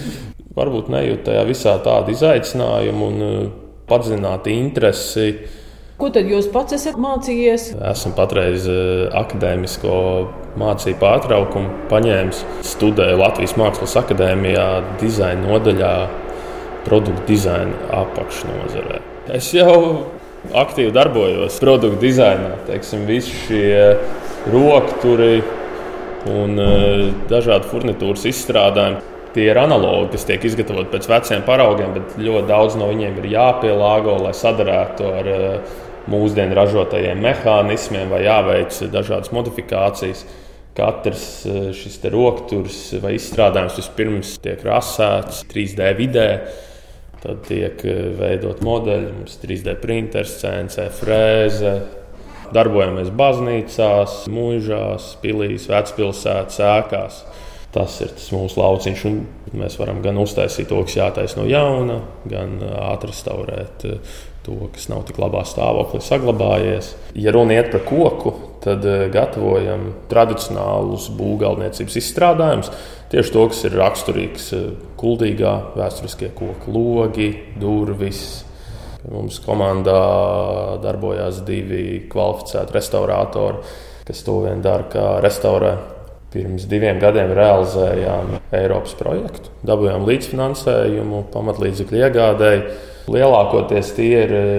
Varbūt 0.54 0.92
nejūt 0.92 1.24
tajā 1.30 1.46
visā 1.48 1.78
tādu 1.86 2.12
izaicinājumu 2.12 3.08
un 3.08 3.28
eh, 3.30 3.36
padziļināt 3.88 4.52
interesi 4.52 5.30
Ko 5.94 6.08
tad 6.10 6.26
jūs 6.26 6.48
pats 6.50 6.74
esat 6.74 6.96
mācījies? 6.98 7.68
Esmu 7.92 8.10
patreiz 8.16 8.64
eh, 8.66 9.04
akadēmisko 9.14 9.98
mācību 10.58 10.98
pārtraukumu 10.98 11.86
paņēmis. 11.90 12.40
Studēju 12.66 13.20
Latvijas 13.20 13.54
Mākslas 13.60 13.94
akadēmijā, 14.02 14.66
dizaina 14.98 15.46
nodaļā, 15.46 15.92
produktu 16.88 17.28
dizaina 17.30 17.78
apakšnodarbē. 18.02 18.98
Es 19.38 19.52
jau 19.54 19.76
aktīvi 20.50 20.90
darbojos 20.98 21.60
produktu 21.62 22.02
dizainā. 22.02 22.56
Teiksim, 22.66 23.06
visi 23.06 23.38
šie 23.46 23.70
rokturi 24.50 25.44
un 26.34 26.58
uh, 26.58 27.06
dažādi 27.30 27.70
furnitūras 27.70 28.26
izstrādājumi. 28.28 29.13
Tie 29.34 29.48
ir 29.50 29.58
analogi, 29.58 30.12
kas 30.14 30.28
tiek 30.28 30.44
izgatavoti 30.46 30.92
pēc 30.92 31.08
veciem 31.10 31.42
paraugiem, 31.46 31.94
bet 31.96 32.14
ļoti 32.20 32.46
daudz 32.50 32.76
no 32.78 32.88
viņiem 32.92 33.18
ir 33.18 33.32
jāpielāgo, 33.32 34.16
lai 34.22 34.34
sadarētu 34.38 35.08
ar 35.10 35.30
uh, 35.32 35.78
mūsdienu 36.10 36.54
ražotajiem 36.54 37.18
mehānismiem 37.24 38.12
vai 38.14 38.22
jāveic 38.28 38.78
dažādas 38.94 39.34
modifikācijas. 39.34 40.22
Katrs 40.74 41.26
uh, 41.46 41.72
šis 41.74 41.98
rokturs 42.14 42.78
vai 43.02 43.16
izstrādājums 43.18 43.80
vispirms 43.82 44.36
tiek 44.42 44.62
rasēts 44.66 45.42
3D 45.50 45.90
vidē 45.98 46.28
Tad 47.24 47.40
tiek 47.48 47.80
eh, 47.88 48.00
veidot 48.18 48.58
modeļi, 48.64 49.12
mums 49.16 49.38
3D 49.40 49.78
printers, 49.80 50.36
CNC 50.42 50.90
frēze. 50.92 51.72
Darbojamies 52.52 53.08
baznīcās, 53.16 54.18
mūžās, 54.30 55.06
pilīs, 55.22 55.64
vecpilsētās, 55.72 56.60
ēkās. 56.60 57.22
Tas 57.74 57.96
ir 58.04 58.12
tas 58.14 58.28
mūsu 58.30 58.60
lauciņš. 58.60 59.02
Mēs 59.58 59.78
varam 59.80 59.98
gan 60.04 60.18
uztaisīt 60.22 60.68
to, 60.70 60.78
kas 60.86 60.94
jātaisa 60.98 61.40
no 61.40 61.48
jauna, 61.50 61.98
gan 62.30 62.60
eh, 62.62 62.74
atrestaurēt 62.92 63.86
eh, 63.88 64.16
to, 64.46 64.68
kas 64.74 64.86
nav 64.92 65.06
tik 65.08 65.18
labā 65.18 65.42
stāvoklī, 65.48 66.02
saglabājies. 66.04 66.92
Ja 67.18 67.32
runa 67.34 67.56
iet 67.56 67.72
par 67.72 67.82
koku, 67.88 68.34
tad 68.64 68.84
gatavojam 69.12 69.88
tradicionālus 70.10 71.08
būvgalvniecības 71.16 71.98
izstrādājumus. 72.00 72.70
Tieši 73.12 73.32
to, 73.34 73.46
kas 73.50 73.62
ir 73.66 73.78
raksturīgs 73.78 74.50
kuldīgā, 75.00 75.54
vēsturiskie 75.78 76.30
koku 76.36 76.74
logi, 76.74 77.30
durvis. 77.60 78.44
Mums 79.04 79.36
komandā 79.44 79.98
darbojās 80.80 81.42
divi 81.44 82.06
kvalificēti 82.12 82.72
restauratori, 82.72 83.60
kas 84.08 84.22
to 84.24 84.38
vien 84.46 84.64
dara, 84.64 84.88
kā 84.92 85.08
restaurē. 85.24 85.74
Pirms 86.34 86.64
diviem 86.66 86.98
gadiem 86.98 87.30
realizējām 87.36 88.32
Eiropas 88.58 88.96
projektu, 88.98 89.52
dabūjām 89.66 90.02
līdzfinansējumu, 90.08 91.20
pamatlīdzekļu 91.30 92.00
iegādēji. 92.00 92.64
Lielākoties 93.14 93.92
tie 93.94 94.10
ir 94.24 94.34
eh, 94.34 94.58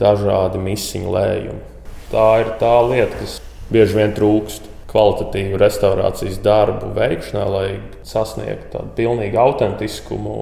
dažādi 0.00 0.58
misiņu 0.64 1.14
lējumi. 1.14 1.62
Tā 2.10 2.26
ir 2.42 2.52
tā 2.58 2.74
lieta, 2.88 3.20
kas 3.20 3.38
bieži 3.70 4.00
vien 4.00 4.16
trūkst 4.16 4.66
kvalitatīvu 4.92 5.62
restaurācijas 5.62 6.42
darbu 6.44 6.92
veikšanā, 6.98 7.46
lai 7.54 7.66
sasniegtu 8.04 8.74
tādu 8.74 8.94
pilnīgu 8.98 9.40
autentiskumu. 9.46 10.36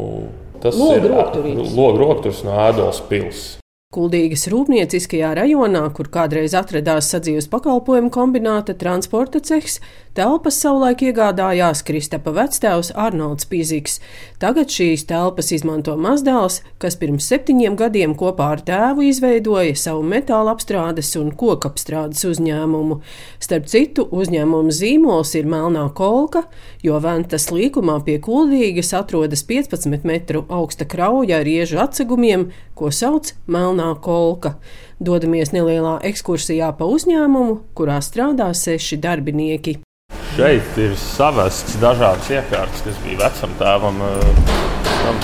Tas 0.61 0.77
Logu 0.77 1.09
ir 1.09 1.65
logs 1.77 2.45
no 2.45 2.57
Ēdolas 2.67 3.01
pilsētas. 3.09 3.61
Kuldīgas 3.91 4.45
rūpnieciskajā 4.53 5.33
rajonā, 5.35 5.81
kur 5.91 6.07
kādreiz 6.15 6.53
atradās 6.55 7.09
sadzīves 7.11 7.49
pakalpojumu 7.51 8.13
kombināta 8.15 8.77
transporta 8.79 9.41
cehs, 9.43 9.81
telpas 10.17 10.59
savulaik 10.63 11.03
iegādājās 11.07 11.83
Kristapa 11.87 12.33
vectēvs 12.37 12.93
Arnolds 12.99 13.49
Pīzīgs. 13.51 13.99
Tagad 14.43 14.73
šīs 14.73 15.07
telpas 15.11 15.51
izmanto 15.55 15.97
mazdēls, 16.01 16.61
kas 16.83 16.99
pirms 17.01 17.29
septiņiem 17.31 17.77
gadiem 17.81 18.15
kopā 18.19 18.51
ar 18.57 18.65
tēvu 18.67 19.07
izveidoja 19.09 19.77
savu 19.79 20.05
metāla 20.07 20.55
apstrādes 20.57 21.13
un 21.21 21.33
kokapstrādes 21.37 22.25
uzņēmumu. 22.31 23.01
Starp 23.43 23.69
citu, 23.71 24.07
uzņēmuma 24.11 24.75
zīmols 24.75 25.35
ir 25.39 25.51
melnā 25.51 25.87
kolka, 25.97 26.47
jo 26.83 26.99
ventas 27.03 27.51
līkumā 27.55 28.01
pie 28.07 28.19
Kuldīgas 28.25 28.95
atrodas 28.97 29.45
15 29.49 30.09
metru 30.09 30.47
augsta 30.49 30.89
krauja 30.89 31.41
ar 31.41 31.49
iežu 31.51 31.81
atsegumiem, 31.83 32.51
ko 32.81 32.89
sauc 32.95 33.35
Melnā 33.51 33.91
kolka. 34.01 34.55
Dodamies 35.01 35.53
nelielā 35.53 35.99
ekskursijā 36.11 36.73
pa 36.79 36.89
uzņēmumu, 36.89 37.61
kurā 37.77 38.01
strādā 38.05 38.51
seši 38.57 39.01
darbinieki. 39.05 39.81
Šeit 40.41 40.79
ir 40.81 40.95
savests 40.97 41.75
dažādas 41.83 42.31
iekārtas, 42.33 42.81
kas 42.87 43.01
bija 43.05 43.19
vecam 43.27 43.51
tēvam. 43.59 43.99
Tam. 44.89 45.19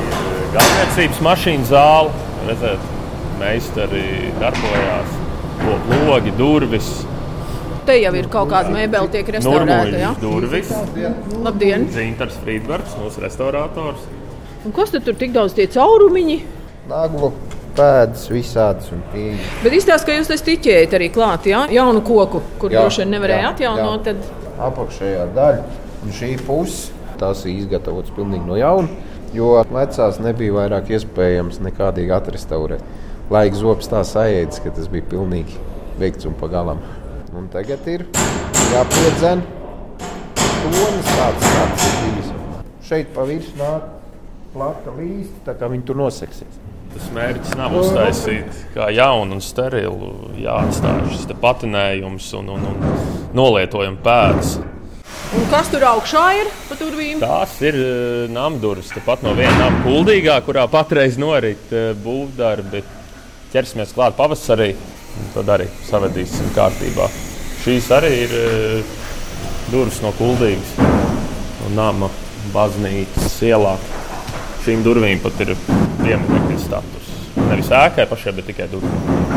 Ir 0.00 0.48
galvniecības 0.56 1.20
mašīna 1.28 1.68
zāle, 1.70 2.10
redzēt, 2.48 2.90
meistari 3.38 4.32
darbojās, 4.40 5.14
logi, 6.08 6.34
durvis. 6.40 6.90
Te 7.86 8.00
jau 8.00 8.16
ir 8.18 8.26
kaut 8.34 8.50
kāda 8.50 8.74
mēbele, 8.74 9.14
tiek 9.14 9.30
restaurēta. 9.36 10.00
Ja? 10.02 10.14
Durvis. 10.18 10.74
Labdien! 11.46 11.86
Zintars 11.94 12.34
Friedbergs, 12.42 12.98
mūsu 12.98 13.22
restaurators. 13.22 14.10
Un 14.66 14.74
kas 14.74 14.90
tur 14.90 15.14
tik 15.14 15.38
daudz 15.38 15.54
tie 15.54 15.70
caurumiņi? 15.70 16.40
Naglu 16.90 17.30
pēdas 17.76 18.26
visādas 18.32 18.90
un 18.94 19.02
pieejas. 19.12 19.46
Bet 19.62 19.76
izstāsta, 19.76 20.08
ka 20.08 20.18
jūs 20.18 20.30
tas 20.30 20.44
tiķējat 20.46 20.96
arī 20.98 21.10
klāt, 21.14 21.48
ja? 21.50 21.64
jaunu 21.72 22.02
koku, 22.06 22.42
kur 22.60 22.72
Jā, 22.72 22.82
droši 22.82 23.04
vien 23.04 23.16
nevarēja 23.16 23.46
jā, 23.48 23.54
atjaunot. 23.54 24.10
jā. 24.10 24.14
Tad... 24.16 24.54
Apakšējā 24.70 25.26
daļa 25.36 25.64
un 26.06 26.14
šī 26.16 26.30
puse 26.46 26.94
tās 27.20 27.44
ir 27.46 27.56
izgatavotas 27.62 28.12
pilnīgi 28.16 28.44
no 28.48 28.58
jauna, 28.60 28.88
jo 29.36 29.54
vecās 29.72 30.20
nebija 30.22 30.54
vairāk 30.56 30.92
iespējams 30.96 31.60
nekādīgi 31.64 32.14
atrestaurēt. 32.16 32.84
Laika 33.32 33.58
zops 33.58 33.90
tā 33.90 34.04
sajēdz, 34.06 34.60
ka 34.62 34.72
tas 34.76 34.88
bija 34.92 35.08
pilnīgi 35.10 35.56
veikts 36.00 36.28
un 36.28 36.36
pagalam. 36.38 36.82
Un 37.36 37.48
tagad 37.52 37.84
ir 37.90 38.06
jāpiedzen 38.72 39.42
tonis 40.66 41.10
tāds, 41.16 41.48
tāds 41.48 41.88
ir 41.88 41.98
bijis. 42.04 42.30
Šeit 42.86 43.10
pa 43.16 43.26
virsmu 43.26 43.58
nāk 43.60 43.90
plata 44.54 44.94
līsta, 44.96 45.42
tā 45.50 45.56
kā 45.58 45.68
viņi 45.72 45.84
tur 45.88 45.98
noseksies. 46.00 46.65
Tas 46.96 47.08
mērķis 47.12 47.56
nav 47.58 47.74
uztaisīt 47.76 48.60
kā 48.72 48.86
jaunu 48.94 49.36
un 49.36 49.42
sterilu, 49.44 50.30
jāatstāj 50.40 51.02
šis 51.10 51.26
patinējums 51.42 52.30
un, 52.38 52.46
un, 52.54 52.62
un 52.70 53.02
nolietojuma 53.36 54.00
pēdas. 54.00 54.54
Un 55.36 55.44
kas 55.50 55.68
tur 55.68 55.84
augšā 55.84 56.22
ir? 56.38 56.48
Tās 57.20 57.58
ir 57.68 57.76
uh, 57.76 58.22
namdurvis, 58.32 58.94
tepat 58.94 59.26
no 59.26 59.34
viena 59.36 59.58
nama 59.58 59.82
kuldīgā, 59.84 60.38
kurā 60.46 60.64
patreiz 60.72 61.18
norit 61.20 61.68
uh, 61.76 61.90
būvdarbi. 62.00 62.80
Ķersimies 63.52 63.92
klāt 63.92 64.16
pavasarī, 64.16 64.70
un 65.20 65.28
tad 65.36 65.52
arī 65.52 65.68
savedīsim 65.90 66.48
kārtībā. 66.56 67.10
Šīs 67.66 67.90
arī 67.92 68.14
ir 68.22 68.34
uh, 68.40 68.96
durvis 69.68 70.00
no 70.00 70.16
kuldīgas, 70.16 70.72
no 71.60 71.76
nama 71.76 72.08
baznīcas 72.56 73.36
ielā 73.44 73.76
šīm 74.66 74.82
durvīm 74.82 75.20
pat 75.22 75.38
ir 75.44 75.52
pieminiekta 76.00 76.56
status. 76.58 77.10
Nevis 77.36 77.68
ēkai 77.70 78.06
pašai, 78.10 78.32
bet 78.34 78.48
tikai 78.50 78.66
durvīm. 78.72 79.36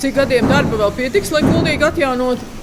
Cik 0.00 0.14
gadiem 0.16 0.48
darba 0.48 0.78
vēl 0.84 0.94
pietiks, 0.96 1.32
lai 1.34 1.42
gudīgi 1.44 1.84
atjaunotu? 1.84 2.54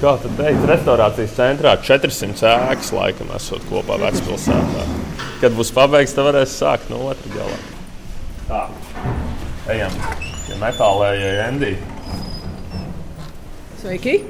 Kā 0.00 0.14
tad 0.20 0.36
teikt, 0.38 0.62
restorācijas 0.68 1.34
centrā 1.36 1.74
400 1.82 2.52
ēkas 2.72 2.92
laikam 2.96 3.32
esot 3.36 3.64
kopā 3.68 3.98
vecpilsētā. 4.00 4.86
Kad 5.42 5.56
būs 5.56 5.72
pabeigts, 5.76 6.14
tad 6.16 6.28
varēs 6.30 6.54
sākt 6.60 6.92
no 6.92 7.02
otras 7.10 7.34
galā. 7.34 7.58
Tā, 8.46 8.62
ejam 9.74 9.96
pie 10.46 10.58
metālējai 10.62 11.36
Endī. 11.48 11.74
Sveiki! 13.80 14.20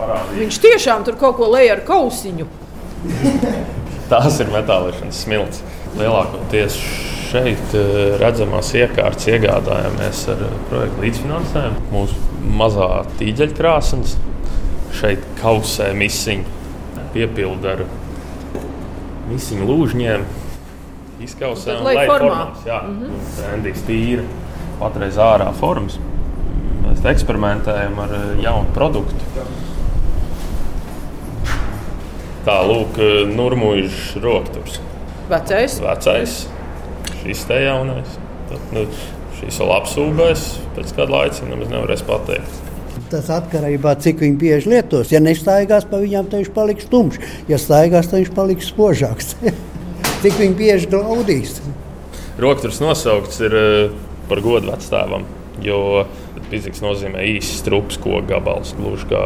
Parādīt. 0.00 0.38
Viņš 0.40 0.64
tiešām 0.64 1.04
tur 1.06 1.20
kaut 1.20 1.38
ko 1.38 1.52
lej 1.54 1.70
ar 1.76 1.84
kausiņu. 1.86 2.48
Tās 4.10 4.40
ir 4.42 4.50
metālīšanas 4.50 5.22
smilts. 5.24 5.62
Lielākoties 5.98 6.76
šeit 7.30 7.74
eh, 7.78 8.16
redzamās 8.18 8.72
iekārtas 8.74 9.28
iegādājāmies 9.30 10.24
ar 10.32 10.42
eh, 10.46 10.58
projektu 10.70 11.04
līdzfinansējumu. 11.04 11.84
Mūsu 11.92 12.18
mazā 12.60 12.88
tīģeļa 13.20 13.56
krāsnes 13.58 14.16
šeit 14.98 15.22
kausē 15.38 15.92
misiņu, 15.94 16.58
piepilda 17.14 17.76
ar 17.76 17.84
misiņu 19.30 19.70
lūžņiem. 19.70 20.26
Izkausē 21.22 21.70
Tad 21.70 21.82
un 21.82 21.86
lai 21.86 22.06
formā. 22.08 22.18
formās. 22.18 22.66
Jā, 22.66 22.82
mm 22.82 23.00
-hmm. 23.02 23.54
Endijs 23.54 23.82
tīra, 23.86 24.24
patreiz 24.80 25.18
ārā 25.20 25.52
formas. 25.54 26.00
Mēs 26.82 27.04
eksperimentējam 27.14 27.98
ar 28.06 28.14
eh, 28.18 28.30
jaunu 28.42 28.74
produktu. 28.74 29.30
Tā 32.50 32.56
lūk, 32.66 32.96
nurmuļš 33.30 33.98
rokturs. 34.24 34.80
Vecais. 35.30 35.76
Vecais, 35.78 36.32
šis 37.20 37.44
te 37.46 37.60
jaunais. 37.62 38.16
Tad, 38.48 38.64
nu, 38.74 38.82
šīs 39.38 39.60
vēl 39.62 39.70
apsūdzēs, 39.76 40.42
pēc 40.74 40.90
kāda 40.96 41.14
laika 41.14 41.46
nemaz 41.46 41.70
nevarēs 41.70 42.02
pateikt. 42.08 42.56
Tas 43.12 43.30
atkarībā 43.30 43.92
no 43.92 43.94
tā, 43.94 44.02
cik 44.08 44.24
viņi 44.24 44.38
bieži 44.40 44.72
lietos. 44.72 45.12
Ja 45.14 45.20
nestaigās 45.22 45.86
pa 45.86 46.00
viņiem, 46.02 46.26
tad 46.26 46.42
viņš 46.42 46.50
paliks 46.56 46.90
tumšs. 46.90 47.22
Ja 47.46 47.60
staigās, 47.62 48.10
tad 48.10 48.24
viņš 48.24 48.34
paliks 48.34 48.72
spožāks. 48.74 49.36
cik 50.24 50.42
viņi 50.42 50.58
bieži 50.58 50.90
glaudīs. 50.90 51.60
Rokturs 52.42 52.82
nosaukts 52.82 53.38
ir 53.46 53.58
eh, 53.60 53.94
par 54.26 54.42
godu 54.42 54.72
vectēvam, 54.72 55.30
jo 55.62 56.02
fizikas 56.50 56.82
nozīmē 56.82 57.30
īsts 57.36 57.62
strups, 57.62 58.02
koku 58.02 58.26
gabals, 58.34 58.74
gluži 58.74 59.06
kā 59.14 59.24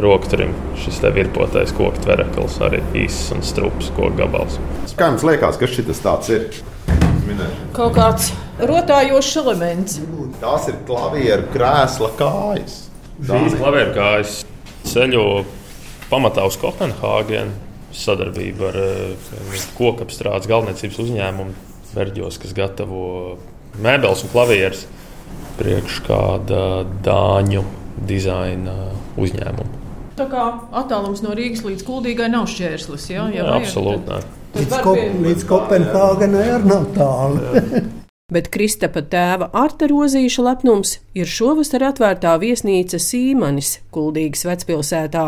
rokturim. 0.00 0.54
Šis 0.80 1.02
te 1.02 1.10
virpotais 1.12 1.74
koku 1.76 2.00
tvereklis 2.04 2.60
arī 2.64 2.80
īsts 3.04 3.34
un 3.36 3.42
strups 3.44 3.92
koku 3.96 4.14
gabals. 4.22 4.60
Kā 4.96 5.12
jums 5.12 5.26
liekas, 5.26 5.60
kas 5.60 5.76
šis 5.76 6.04
tāds 6.04 6.32
ir? 6.32 6.62
minēšana. 7.26 7.72
Kaut 7.76 7.96
kāds 7.96 8.30
rotājošs 8.68 9.34
elements. 9.42 9.98
Tās 10.42 10.68
ir 10.70 10.78
klavieru 10.88 11.48
krēsla 11.54 12.12
kājas. 12.18 12.78
Šīs 13.22 13.58
klavieru 13.58 13.92
kājas 13.96 14.38
ceļo 14.88 15.26
pamatā 16.10 16.46
uz 16.48 16.58
Kopenhāgenu 16.60 17.54
sadarbību 17.96 18.66
ar 18.70 18.80
uh, 18.80 19.68
kokapstrādes 19.76 20.48
galvniecības 20.50 20.98
uzņēmumu 21.04 21.70
Verģos, 21.92 22.38
kas 22.40 22.54
gatavo 22.56 23.36
mēbeles 23.84 24.24
un 24.24 24.32
klavierus 24.32 24.86
priekš 25.58 26.00
kāda 26.06 26.62
dāņu 27.04 27.66
dizaina 28.08 28.78
uzņēmuma. 29.20 29.81
Tā 30.18 30.28
kā 30.28 30.44
attālums 30.82 31.22
no 31.24 31.32
Rīgas 31.36 31.64
līdz 31.64 31.86
Kuldīgai 31.88 32.28
nav 32.32 32.46
šķērslis. 32.52 33.08
Jā, 33.14 33.30
jā, 33.32 33.46
jā 33.46 33.56
absolūti. 33.56 34.20
Līdz, 34.52 34.78
Ko, 34.84 34.92
līdz 35.24 35.44
Kopenhāgenai 35.48 36.46
arī 36.58 36.68
nav 36.68 36.88
tālu. 36.92 37.82
Bet 38.32 38.48
Kristapa 38.52 39.02
tēva 39.12 39.50
Arta 39.56 39.84
Rozīša 39.90 40.44
lepnums 40.46 40.94
ir 41.16 41.28
šovasar 41.28 41.82
atvērtā 41.90 42.32
viesnīca 42.40 43.00
Sīmanis, 43.00 43.74
Kuldīgas 43.92 44.46
vecpilsētā. 44.48 45.24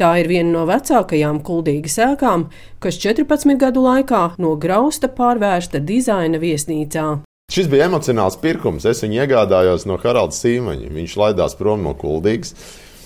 Tā 0.00 0.10
ir 0.20 0.28
viena 0.28 0.50
no 0.52 0.64
vecākajām 0.68 1.40
Kuldīgas 1.44 1.96
ēkām, 2.04 2.48
kas 2.84 3.00
14 3.00 3.56
gadu 3.60 3.84
laikā 3.86 4.24
no 4.40 4.56
grausta 4.60 5.08
pārvērsta 5.08 5.80
dizaina 5.80 6.40
viesnīcā. 6.40 7.06
Šis 7.52 7.68
bija 7.72 7.88
emocionāls 7.88 8.36
pirkums. 8.40 8.84
Es 8.88 9.00
viņu 9.04 9.22
iegādājos 9.22 9.84
no 9.88 9.96
Haralda 10.00 10.36
Sīmaņa. 10.36 10.92
Viņš 10.96 11.16
laidās 11.20 11.56
prom 11.56 11.84
no 11.84 11.92
Kuldīgas. 11.96 12.56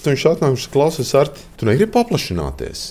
Viņš 0.04 0.24
atnāca 0.30 0.70
klausās, 0.72 1.10
ar 1.18 1.30
tu 1.58 1.66
negribi 1.68 1.92
paplašināties. 1.96 2.84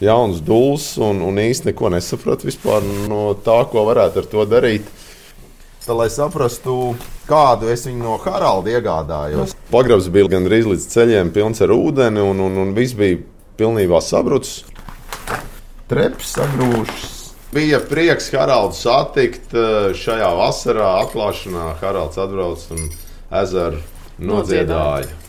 Jauns 0.00 0.40
dūls 0.40 0.94
un, 1.04 1.20
un 1.22 1.38
īsti 1.38 1.70
neko 1.70 1.90
nesapratu 1.92 2.48
no 3.08 3.34
tā, 3.44 3.58
ko 3.68 3.84
varētu 3.84 4.22
ar 4.22 4.28
to 4.32 4.46
darīt. 4.48 4.88
Tā, 5.84 5.94
lai 5.96 6.08
saprastu, 6.12 6.94
kādu 7.28 7.68
es 7.72 7.86
viņu 7.86 8.02
no 8.02 8.16
Haralda 8.20 8.72
iegādājos. 8.76 9.54
Pagrabs 9.70 10.08
bija 10.12 10.28
gandrīz 10.32 10.68
līdz 10.68 10.88
ceļiem, 10.92 11.32
pilns 11.36 11.60
ar 11.64 11.72
ūdeni, 11.74 12.20
un, 12.20 12.40
un, 12.46 12.58
un 12.64 12.74
viss 12.76 12.96
bija 12.96 13.20
pilnībā 13.60 14.00
sabrucis. 14.04 14.64
Treps 15.90 16.36
sagrūžas. 16.36 17.16
Bija 17.52 17.80
prieks 17.82 18.30
Haraldu 18.32 18.78
satikt 18.78 19.56
eh, 19.58 19.90
šajā 19.98 20.28
vasarā, 20.38 20.92
atklāšanā. 21.04 21.72
Haralds 21.80 22.20
atbrauc 22.22 22.68
un 22.76 22.86
ezeru 23.40 23.80
nodziedāja. 24.22 25.19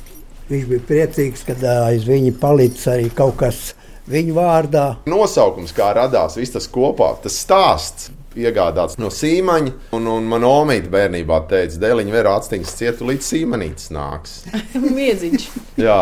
Viņš 0.52 0.66
bija 0.68 0.84
priecīgs, 0.84 1.46
ka 1.48 1.56
aiz 1.88 2.04
viņa 2.04 2.34
palicis 2.42 2.90
arī 2.92 3.06
kaut 3.16 3.38
kas 3.40 3.70
viņa 4.12 4.34
vārdā. 4.36 4.88
Nosaukums, 5.08 5.72
kā 5.76 5.94
radās 5.96 6.36
viss 6.36 6.52
tas 6.52 6.68
kopā, 6.68 7.14
tas 7.24 7.38
stāsts 7.40 8.10
iegādāts 8.36 8.98
no 9.00 9.08
sīmaņa. 9.12 9.74
Un, 9.96 10.08
un 10.12 10.28
man 10.28 10.44
omīte 10.48 10.92
bērnībā 10.92 11.42
teica, 11.52 11.80
dēliņa 11.86 12.16
vēl 12.16 12.30
atstiņas 12.34 12.78
cietu 12.80 13.08
līdz 13.10 13.32
sīmanītis 13.32 13.92
nāks. 13.96 14.38
Miedziņš. 15.00 15.48
Jā, 15.80 16.00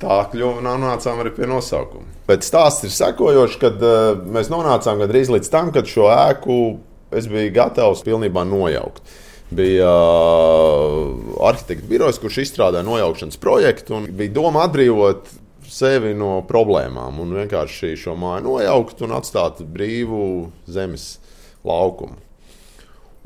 tā 0.00 0.20
kļuva 0.32 0.64
nonācām 0.64 1.20
arī 1.20 1.32
pie 1.36 1.48
nosaukuma. 1.50 2.08
Bet 2.28 2.46
stāsts 2.46 2.88
ir 2.88 2.94
sekojošs, 2.96 3.58
kad 3.60 3.80
uh, 3.84 4.12
mēs 4.24 4.52
nonācām 4.52 5.04
gandrīz 5.04 5.32
līdz 5.32 5.52
tam, 5.52 5.72
kad 5.74 5.88
šo 5.88 6.08
ēku 6.12 6.60
es 7.16 7.28
biju 7.28 7.52
gatavs 7.56 8.04
pilnībā 8.06 8.44
nojaukt. 8.48 9.04
Bija 9.50 9.90
uh, 9.90 11.46
arhitekta 11.48 11.88
birojas, 11.90 12.20
kurš 12.22 12.44
izstrādāja 12.44 12.86
nojaukšanas 12.86 13.40
projektu, 13.42 13.96
un 13.98 14.06
bija 14.14 14.30
doma 14.36 14.62
atbrīvot 14.68 15.26
sevi 15.70 16.12
no 16.18 16.40
problēmām 16.46 17.18
un 17.22 17.34
vienkārši 17.38 17.96
šo 17.98 18.14
māju 18.18 18.46
nojaukt 18.46 19.02
un 19.06 19.14
atstāt 19.18 19.62
brīvu 19.66 20.22
zemes 20.70 21.16
laukumu. 21.66 22.18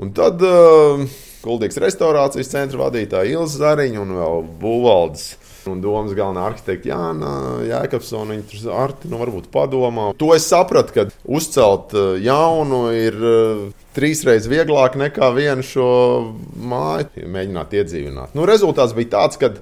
Un 0.00 0.10
tad 0.16 0.40
uh, 0.42 1.04
Kuldīgas 1.44 1.78
restorācijas 1.84 2.50
centra 2.50 2.87
vadītāja 2.87 3.37
Ilza 3.37 3.60
Zariņa 3.60 4.00
un 4.00 4.14
vēl 4.16 4.44
būvvaldes 4.62 5.26
un 5.68 5.80
domas 5.84 6.16
galvenā 6.16 6.48
arhitekta 6.48 6.90
Jāna 6.90 7.32
Jēkabsona. 7.68 8.32
Viņa 8.32 8.48
tur 8.48 8.74
arti, 8.80 9.10
nu, 9.12 9.20
varbūt 9.20 9.50
padomā. 9.52 10.10
To 10.20 10.32
es 10.34 10.48
sapratu, 10.48 10.96
ka 10.96 11.06
uzcelt 11.24 11.92
uh, 11.96 12.14
jaunu 12.20 12.87
ir 12.96 13.20
uh, 13.20 13.84
trīsreiz 13.96 14.48
vieglāk 14.50 14.98
nekā 15.00 15.30
vienu 15.37 15.64
šo 15.66 15.88
māju 16.59 17.26
mēģināt 17.30 17.74
iedzīvināt. 17.80 18.37
Nu, 18.37 18.46
rezultāts 18.48 18.96
bija 18.96 19.14
tāds, 19.18 19.40
ka 19.40 19.52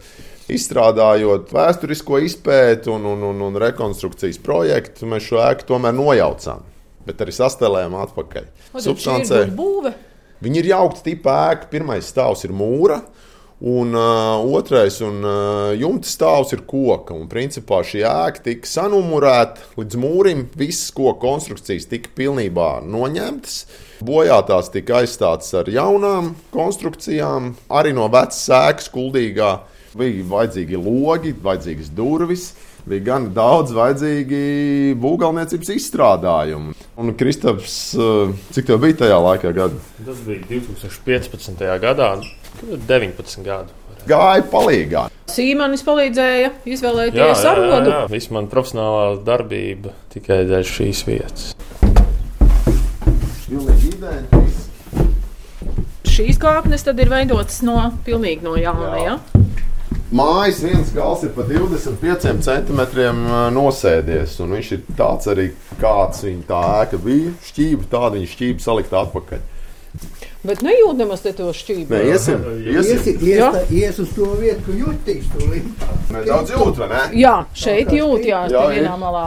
izstrādājot 0.53 1.53
vēsturisko 1.55 2.19
izpēti 2.27 2.91
un, 2.93 3.07
un, 3.13 3.23
un, 3.31 3.47
un 3.47 3.63
rekonstrukcijas 3.63 4.41
projektu, 4.43 5.09
mēs 5.09 5.31
šo 5.31 5.41
ēku 5.45 5.71
tomēr 5.71 5.97
nojaucām 5.97 6.69
bet 7.07 7.23
arī 7.25 7.35
sastelējām 7.35 7.97
atpakaļ. 8.03 8.49
Substancē. 8.83 9.45
Viņi 10.43 10.63
ir 10.63 10.71
jaukta 10.73 11.05
tipa 11.07 11.37
ēka. 11.53 11.69
Pirmais 11.73 12.09
stāvs 12.11 12.45
ir 12.47 12.55
mūra. 12.57 13.01
Un 13.63 13.95
uh, 13.95 14.55
otrais 14.55 14.97
un 15.07 15.21
uh, 15.23 15.71
jumta 15.79 16.09
stāvs 16.11 16.51
ir 16.51 16.65
koka. 16.67 17.15
Un, 17.15 17.29
principā 17.31 17.79
šī 17.87 18.01
ēka 18.09 18.43
tika 18.49 18.67
sanumurēta 18.67 19.69
līdz 19.79 19.99
mūrim. 20.03 20.49
Visas 20.59 20.91
koku 20.91 21.21
konstrukcijas 21.23 21.87
tika 21.87 22.11
pilnībā 22.19 22.81
noņemtas. 22.83 23.61
Bojātās 24.03 24.73
tika 24.75 24.99
aizstātas 25.05 25.55
ar 25.55 25.71
jaunām 25.71 26.33
konstrukcijām. 26.51 27.53
Arī 27.71 27.95
no 27.95 28.09
vecas 28.11 28.43
ēkas 28.51 28.91
kuldīgā 28.91 29.53
bija 29.95 30.27
vajadzīgi 30.33 30.83
logi, 30.83 31.37
vajadzīgas 31.47 31.95
durvis 31.95 32.51
bija 32.89 33.05
gan 33.07 33.29
daudz 33.35 33.73
vajadzīgi 33.77 34.97
būvgalniecības 35.03 35.71
izstrādājumu. 35.77 36.75
Un 36.99 37.15
Kristaps, 37.19 37.77
eh, 37.95 38.33
cik 38.55 38.67
tev 38.67 38.81
bija 38.83 39.03
tajā 39.05 39.19
laikā 39.23 39.53
gada? 39.55 39.79
Tas 40.05 40.19
bija 40.27 40.43
2015. 40.51 41.79
gadā, 41.83 42.11
19 42.89 43.45
gadu. 43.45 43.71
Gāja 44.07 44.43
palīgā. 44.51 45.07
Sīmanis 45.31 45.85
palīdzēja 45.87 46.51
izvēlēties 46.67 47.45
jā, 47.47 48.01
viss 48.11 48.33
man 48.35 48.49
profesionālā 48.51 49.23
darbība 49.25 49.95
tikai 50.13 50.43
dēļ 50.51 50.67
šīs 50.67 51.05
vietas. 51.07 51.55
Šīs 56.13 56.37
kāpnes 56.43 56.85
tad 56.85 56.99
ir 57.01 57.09
veidotas 57.09 57.63
no 57.65 57.79
pilnīgi 58.05 58.43
no 58.45 58.59
jauna. 58.59 58.97
Jā. 58.99 59.15
Ja? 59.15 59.42
Mājas 60.13 60.59
viens 60.61 60.91
gals 60.93 61.23
ir 61.25 61.31
pa 61.33 61.45
25 61.49 62.43
centimetriem 62.45 63.23
nosēdies. 63.57 64.35
Viņš 64.45 64.73
ir 64.77 64.83
tāds 64.99 65.31
arī, 65.33 65.47
kāds 65.81 66.21
viņa 66.27 66.45
tā 66.51 66.61
ēka 66.83 67.01
bija. 67.01 67.33
Šķība 67.47 67.89
tāda, 67.89 68.19
viņa 68.19 68.29
šķība 68.35 68.65
salikta 68.65 69.01
atpakaļ. 69.07 69.41
Bet 70.43 70.61
nejūt 70.67 71.01
nemaz 71.01 71.25
to 71.25 71.49
šķību. 71.57 71.95
Nē, 71.95 72.03
iesim, 72.13 72.45
iesim. 72.61 73.25
Ies, 73.25 73.25
ies, 73.25 73.73
ies 73.79 74.03
uz 74.05 74.13
to 74.13 74.29
vietu, 74.37 74.67
kur 74.67 74.79
jutīs 74.83 75.33
to 75.33 75.47
līniju. 75.47 75.91
Nedaudz 76.13 76.55
jūt, 76.59 76.83
vai 76.83 76.89
ne? 76.93 77.03
Jā, 77.23 77.35
šeit 77.57 77.93
jūt, 77.97 78.29
jā, 78.29 78.45
jā 78.53 78.69
vienā 78.73 78.95
malā. 79.01 79.27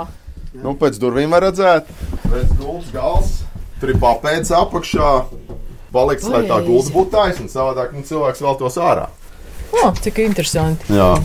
Nu, 0.54 0.78
pēc 0.80 1.02
durvīm 1.02 1.34
var 1.34 1.48
redzēt, 1.48 1.90
pēc 2.30 2.56
gultas 2.60 2.94
gals, 2.94 3.36
tur 3.82 3.94
ir 3.94 4.02
papēdis 4.02 4.54
apakšā, 4.56 5.12
paliks, 5.96 6.30
lai 6.30 6.46
tā 6.50 6.62
gulta 6.66 6.94
būtu 6.94 7.14
taisna, 7.16 7.50
savādāk 7.52 7.96
nu, 7.96 8.06
cilvēks 8.06 8.46
vēl 8.46 8.60
tos 8.62 8.78
ārā. 8.82 9.10
Oh, 9.74 9.92
cik 10.02 10.22
interesanti. 10.26 10.94
Jā. 10.94 11.16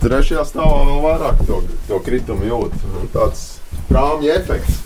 Trešajā 0.00 0.44
stāvā 0.48 0.80
vēl 0.88 1.00
vairāk 1.04 1.42
to, 1.48 1.60
to 1.88 1.98
kritumu 2.04 2.48
jūt. 2.48 2.76
Tāds 3.12 3.44
prāmja 3.90 4.38
efekts. 4.40 4.80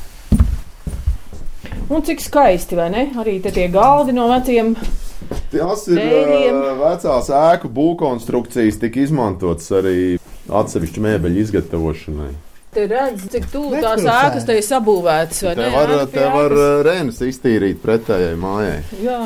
Un 1.92 2.02
cik 2.02 2.22
skaisti, 2.24 2.76
vai 2.78 2.88
ne? 2.90 3.06
Arī 3.20 3.38
tie 3.44 3.68
galdi 3.72 4.14
no 4.16 4.26
veciem. 4.32 4.74
Tas 5.52 5.84
ir 5.88 6.00
dēļiem. 6.00 6.58
vecās 6.80 7.28
ēku 7.30 7.70
būvkonstrukcijas, 7.72 8.80
tika 8.82 9.04
izmantotas 9.04 9.70
arī 9.76 10.16
atsevišķu 10.48 11.04
mēbeļu 11.04 11.44
izgatavošanai. 11.44 12.32
Te 12.74 12.88
redz, 12.90 13.28
cik 13.30 13.46
tuvu 13.52 13.78
tās 13.78 14.02
ēkas 14.02 14.48
te 14.48 14.56
ir 14.58 14.64
sabūvētas. 14.66 15.44
Te 15.54 15.68
var, 15.70 15.92
te 16.10 16.24
var 16.34 16.54
rēnas 16.88 17.20
iztīrīt 17.22 17.78
pretējai 17.84 18.34
mājai. 18.40 18.80
Jā. 19.04 19.20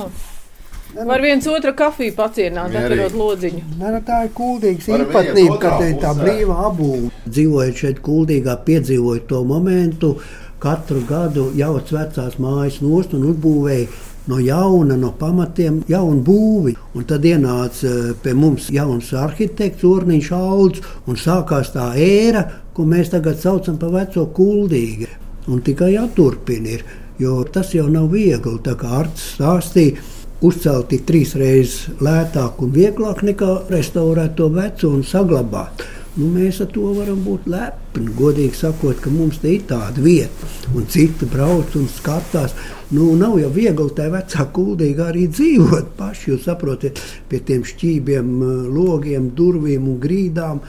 Var 0.97 1.21
viens 1.21 1.47
otru 1.47 1.75
kafiju 1.77 2.15
pacienāt, 2.17 2.73
atverot 2.73 3.13
lodziņu. 3.13 3.63
Ne, 3.77 3.91
nu, 3.93 3.99
tā 4.07 4.23
ir 4.25 4.31
kuldīgas 4.37 4.89
īpatnība, 4.89 5.59
ka 5.61 5.75
te 5.77 5.91
ir 5.93 5.99
tā 6.01 6.15
brīva 6.17 6.57
apbūve. 6.71 7.11
Dzīvojot 7.29 7.83
šeit 7.83 8.01
kuldīgā, 8.05 8.55
piedzīvojot 8.65 9.27
to 9.29 9.43
momentu, 9.45 10.15
katru 10.63 11.05
gadu 11.09 11.51
jauc 11.59 11.93
vecās 11.93 12.39
mājas 12.41 12.81
nost 12.81 13.13
un 13.15 13.29
uzbūvēja 13.35 13.87
no 14.33 14.41
jauna, 14.41 14.97
no 14.97 15.13
pamatiem, 15.21 15.83
jaunu 15.93 16.25
būvi. 16.25 16.75
Un 16.97 17.07
tad 17.09 17.25
ienāca 17.29 17.89
eh, 17.89 18.11
pie 18.25 18.35
mums 18.37 18.73
jauns 18.73 19.13
arhitekts, 19.13 19.85
Orniņš 19.85 20.35
Alds, 20.41 20.93
un 21.09 21.21
sākās 21.21 21.73
tā 21.77 21.93
ēra, 22.01 22.47
ko 22.73 22.89
mēs 22.89 23.13
tagad 23.13 23.41
saucam 23.41 23.77
par 23.81 23.93
veco 23.93 24.25
kuldīgu. 24.37 25.09
Un 25.49 25.61
tikai 25.65 25.95
jāturpina, 25.95 26.77
ir, 26.77 26.85
jo 27.21 27.43
tas 27.53 27.73
jau 27.77 27.89
nav 27.93 28.09
viegli, 28.13 28.61
tā 28.65 28.77
kā 28.81 29.03
Arts 29.03 29.35
stāstīja 29.37 30.17
uzcelt 30.45 30.93
ir 30.95 31.05
trīs 31.09 31.35
reizes 31.39 32.01
lētāk 32.05 32.63
un 32.63 32.75
vieglāk 32.75 33.25
nekā 33.27 33.53
restaurēt 33.73 34.37
to 34.39 34.49
veco 34.55 34.93
un 34.95 35.07
saglabāt. 35.07 35.87
Nu, 36.19 36.27
mēs 36.35 36.57
ar 36.65 36.67
to 36.75 36.89
varam 36.97 37.21
būt 37.23 37.45
lepni. 37.47 38.09
Godīgi 38.19 38.57
sakot, 38.59 38.99
ka 39.03 39.11
mums 39.13 39.39
te 39.43 39.53
ir 39.55 39.67
tāda 39.71 40.03
vieta, 40.03 40.49
un 40.75 40.87
citi 40.91 41.29
brauc 41.31 41.77
un 41.79 41.87
skatās. 41.93 42.57
Nu, 42.91 43.13
nav 43.21 43.37
jau 43.39 43.51
viegli 43.55 43.95
tajā 43.95 44.15
vecā 44.17 44.49
kuldīgā 44.57 45.13
arī 45.13 45.29
dzīvot 45.31 45.93
paši. 45.99 46.33
Jūs 46.33 46.49
saprotat, 46.49 46.99
pie 47.31 47.39
tiem 47.47 47.63
šķībiem, 47.67 48.33
logiem, 48.75 49.31
durvīm 49.39 49.87
un 49.93 50.01
grīdām 50.03 50.63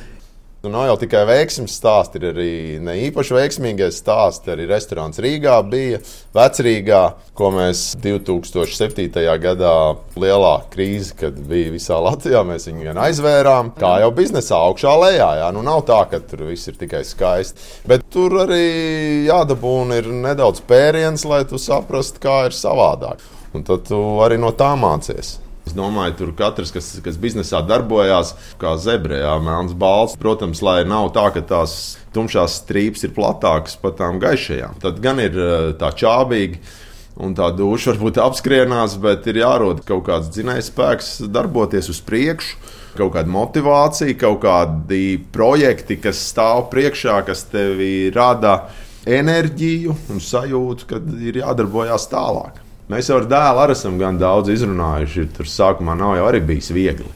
Nu, 0.59 0.67
nav 0.73 0.89
jau 0.89 0.95
tikai 0.99 1.21
veiksmīgs 1.23 1.77
stāsts, 1.79 2.17
ir 2.19 2.33
arī 2.33 2.53
ne 2.83 2.97
īpaši 3.05 3.31
veiksmīgais 3.31 4.01
stāsts. 4.01 4.49
Arī 4.51 4.65
restorāns 4.67 5.21
Rīgā 5.23 5.53
bija 5.71 6.01
vecrīgā, 6.35 6.99
ko 7.31 7.53
mēs 7.55 7.93
2007. 8.03 9.23
gadā 9.39 9.71
lielā 10.19 10.51
krīze, 10.73 11.15
kad 11.23 11.39
bija 11.47 11.71
visā 11.71 12.01
Latvijā, 12.03 12.43
mēs 12.43 12.67
viņu 12.67 12.89
vien 12.89 12.99
aizvērām. 13.05 13.71
Kā 13.79 13.95
jau 14.03 14.11
biznesā 14.19 14.59
augšā 14.67 14.99
lejā, 15.05 15.31
jā, 15.45 15.49
nu 15.55 15.63
nav 15.63 15.85
tā, 15.87 16.03
ka 16.11 16.19
tur 16.27 16.49
viss 16.51 16.67
ir 16.67 16.75
tikai 16.83 17.05
skaisti. 17.07 17.71
Bet 17.87 18.09
tur 18.11 18.41
arī 18.43 18.63
jādabūna 19.31 20.03
ir 20.03 20.11
nedaudz 20.27 20.59
pēriens, 20.67 21.23
lai 21.23 21.45
tu 21.47 21.55
saprastu, 21.55 22.19
kā 22.27 22.41
ir 22.49 22.59
savādāk. 22.65 23.23
Un 23.55 23.63
tad 23.63 23.87
tu 23.87 24.01
arī 24.27 24.35
no 24.43 24.51
tā 24.51 24.75
mācies. 24.75 25.37
Es 25.69 25.75
domāju, 25.77 26.15
tur 26.17 26.29
katrs, 26.33 26.71
kas, 26.73 26.87
kas 27.05 27.17
biznesā 27.21 27.59
darbojās, 27.61 28.33
kā 28.57 28.73
zebrējā, 28.81 29.35
melns 29.45 29.75
balts. 29.77 30.15
Protams, 30.17 30.63
lai 30.65 30.81
nav 30.87 31.11
tā, 31.13 31.27
ka 31.35 31.43
tās 31.45 31.73
tumšās 32.15 32.63
strīpas 32.63 33.05
ir 33.05 33.13
platākas 33.13 33.75
par 33.77 33.93
tām 33.99 34.17
gaišajām. 34.23 34.79
Tad 34.81 34.97
gan 35.03 35.21
ir 35.21 35.37
eh, 35.37 35.67
tā 35.77 35.91
čābīgi. 35.93 36.57
Un 37.19 37.35
tā 37.37 37.51
duša 37.53 37.91
varbūt 37.91 38.17
apskrienās, 38.23 38.95
bet 39.03 39.27
ir 39.29 39.41
jārod 39.41 39.83
kaut 39.85 40.05
kāds 40.07 40.31
dzinējs 40.33 40.69
spēks, 40.71 41.09
darboties 41.29 41.89
uz 41.91 41.99
priekšu, 42.07 42.55
kaut 42.95 43.11
kāda 43.17 43.29
motivācija, 43.33 44.15
kaut 44.17 44.39
kādi 44.45 45.19
projekti, 45.33 45.99
kas 46.01 46.21
stāv 46.31 46.69
priekšā, 46.71 47.19
kas 47.27 47.43
tevi 47.51 48.07
rada 48.15 48.55
enerģiju 49.05 49.97
un 50.15 50.23
sajūtu, 50.23 50.89
ka 50.89 51.03
ir 51.27 51.41
jādarbojas 51.43 52.07
tālāk. 52.09 52.63
Mēs 52.89 53.05
jau 53.05 53.19
ar 53.19 53.27
dēlu 53.29 53.61
arī 53.61 53.73
esam 53.77 53.99
gan 54.01 54.17
daudz 54.17 54.49
izrunājuši. 54.49 55.27
Tur 55.35 55.45
sākumā 55.45 55.93
nav 55.97 56.15
jau 56.17 56.23
arī 56.25 56.39
bijis 56.41 56.71
viegli. 56.73 57.11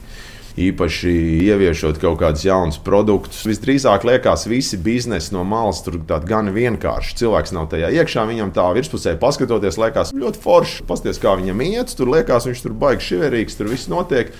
Īpaši 0.54 1.10
ieviešot 1.48 1.96
kaut 1.98 2.20
kādus 2.20 2.44
jaunus 2.46 2.78
produktus. 2.78 3.40
Visdrīzāk 3.42 4.06
liekas, 4.06 4.44
visi 4.46 4.78
biznesi 4.78 5.34
no 5.34 5.42
malas 5.42 5.82
tur 5.82 5.98
gan 6.06 6.52
vienkārši. 6.54 7.16
Cilvēks 7.18 7.56
nav 7.56 7.66
tajā 7.72 7.90
iekšā, 7.90 8.22
viņam 8.30 8.54
tā 8.54 8.68
virspusē 8.76 9.16
paskatoties, 9.18 9.80
liekas 9.82 10.14
ļoti 10.14 10.42
forši. 10.46 10.86
Pasties, 10.86 11.18
kā 11.18 11.34
viņam 11.42 11.66
iet, 11.66 11.96
tur 11.98 12.14
liekas, 12.14 12.46
viņš 12.46 12.62
tur 12.68 12.78
baigs 12.78 13.10
šiverīgs, 13.10 13.58
tur 13.58 13.72
viss 13.74 13.90
notiek. 13.90 14.30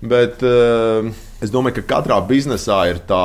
Bet 0.00 0.40
uh, 0.48 1.12
es 1.44 1.52
domāju, 1.52 1.82
ka 1.82 1.88
katrā 1.92 2.22
biznesā 2.24 2.86
ir 2.88 3.04
tā 3.04 3.24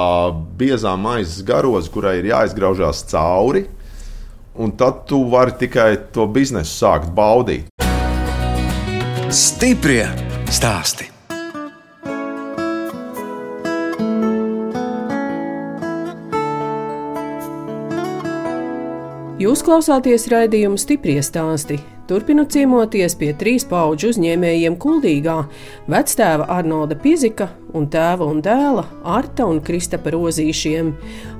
biezā 0.59 0.99
maizes 0.99 1.39
garoza, 1.47 1.87
kurai 1.95 2.17
ir 2.19 2.33
jāizgraužās 2.33 3.07
cauri 3.07 3.69
un 4.55 4.71
tad 4.71 5.05
tu 5.05 5.23
vari 5.31 5.53
tikai 5.59 5.91
to 6.13 6.25
biznesu 6.27 6.85
sākt 6.85 7.13
baudīt. 7.15 7.69
Stiprie 9.29 10.07
stāsti! 10.49 11.11
Jūs 19.39 19.61
klausāties 19.63 20.25
raidījuma 20.27 20.75
stipri 20.81 21.15
stāstī. 21.23 21.77
Turpinu 22.09 22.41
ciemoties 22.49 23.13
pie 23.19 23.27
trīs 23.37 23.61
pauģu 23.69 24.07
uzņēmējiem 24.09 24.79
Kuldīgā- 24.81 25.35
vectēva 25.93 26.47
Arnolda 26.49 26.95
Pizika 26.97 27.51
un 27.77 27.85
tēva 27.85 28.25
un 28.25 28.39
dēla 28.41 28.83
Arta 29.05 29.45
un 29.45 29.59
Kristapa 29.61 30.09
Rozīšiem. 30.15 30.89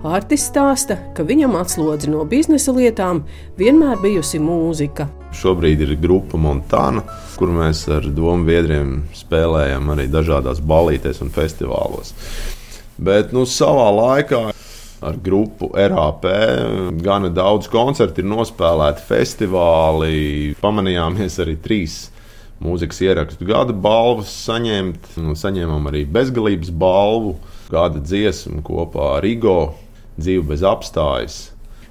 Artis 0.06 0.46
stāsta, 0.46 1.00
ka 1.16 1.24
viņam 1.24 1.58
atslodzi 1.58 2.12
no 2.14 2.22
biznesa 2.24 2.70
lietām 2.72 3.24
vienmēr 3.58 3.98
bijusi 3.98 4.38
mūzika. 4.38 5.10
Šobrīd 5.34 5.82
ir 5.82 5.96
grupa 5.98 6.38
Montāna, 6.38 7.02
kur 7.36 7.48
mēs 7.48 7.88
ar 7.90 8.06
domu 8.06 8.46
biedriem 8.46 9.02
spēlējam 9.10 9.90
arī 9.90 10.06
dažādās 10.08 10.62
balītēs 10.62 11.24
un 11.26 11.34
festivālos. 11.34 12.14
Bet 13.00 13.34
nu, 13.34 13.42
savā 13.42 13.90
laikā 13.90 14.52
ar 15.02 15.18
grupu 15.24 15.72
RAP. 15.74 16.26
Gana 17.04 17.32
daudz 17.34 17.70
koncertu 17.72 18.24
ir 18.24 18.30
nospēlēti, 18.30 19.06
festivāli. 19.10 20.16
Pamanījāmies 20.62 21.40
arī 21.44 21.58
trīs 21.64 22.00
mūzikas 22.64 23.00
ierakstu 23.06 23.48
gada 23.48 23.76
balvas 23.76 24.32
saņemt. 24.48 25.14
Saņēmām 25.40 25.88
arī 25.92 26.04
bezgalības 26.10 26.74
balvu, 26.76 27.38
gada 27.72 28.02
dziesmu 28.04 28.64
kopā 28.68 29.16
ar 29.18 29.24
Rigo 29.26 29.62
dzīvi 30.20 30.44
bez 30.52 30.66
apstājas. 30.68 31.40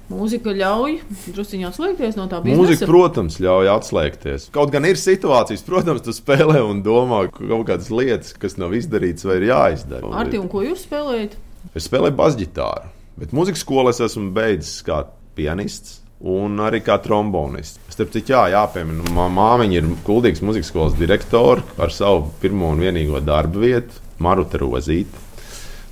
Mūzika 0.09 0.49
ļauj 0.57 0.95
druskuļi 1.35 1.67
atslēgties 1.67 2.15
no 2.17 2.25
tā 2.29 2.39
biznesa. 2.41 2.57
Mūzika, 2.57 2.87
protams, 2.89 3.35
ļauj 3.45 3.69
atslēgties. 3.75 4.47
Kaut 4.55 4.71
gan 4.73 4.87
ir 4.89 4.97
situācijas, 4.97 5.61
protams, 5.67 6.01
tu 6.05 6.15
spēlē 6.17 6.63
un 6.65 6.81
domā 6.85 7.27
kaut 7.29 7.67
kādas 7.69 7.91
lietas, 7.93 8.33
kas 8.33 8.57
nav 8.57 8.73
izdarītas 8.77 9.27
vai 9.29 9.37
ir 9.37 9.51
jāizdara. 9.51 10.09
Arti, 10.17 10.41
un 10.41 10.49
ko 10.49 10.65
jūs 10.65 10.87
spēlējat? 10.87 11.37
Es 11.77 11.85
spēlēju 11.85 12.17
basģitāru. 12.17 12.89
Bet 13.19 13.33
mūzikas 13.35 13.65
skolā 13.65 13.91
es 13.91 13.99
esmu 14.03 14.29
beidzis 14.35 14.79
kā 14.87 15.03
pianists. 15.35 15.99
Un 16.19 16.59
arī 16.59 16.81
kā 16.83 16.97
trombonists. 16.99 17.79
Starp 17.93 18.11
citu, 18.11 18.33
jā, 18.33 18.41
jāpiemina, 18.51 19.05
manā 19.15 19.29
māmiņa 19.37 19.77
ir 19.77 19.85
Kuldīgas 20.03 20.43
muzikas 20.43 20.67
skolas 20.67 20.97
direktore 20.99 21.63
ar 21.79 21.93
savu 21.95 22.25
pirmo 22.41 22.73
un 22.73 22.83
vienīgo 22.83 23.21
darba 23.23 23.61
vietu, 23.63 24.01
Maruta 24.19 24.59
Rozīte. 24.59 25.29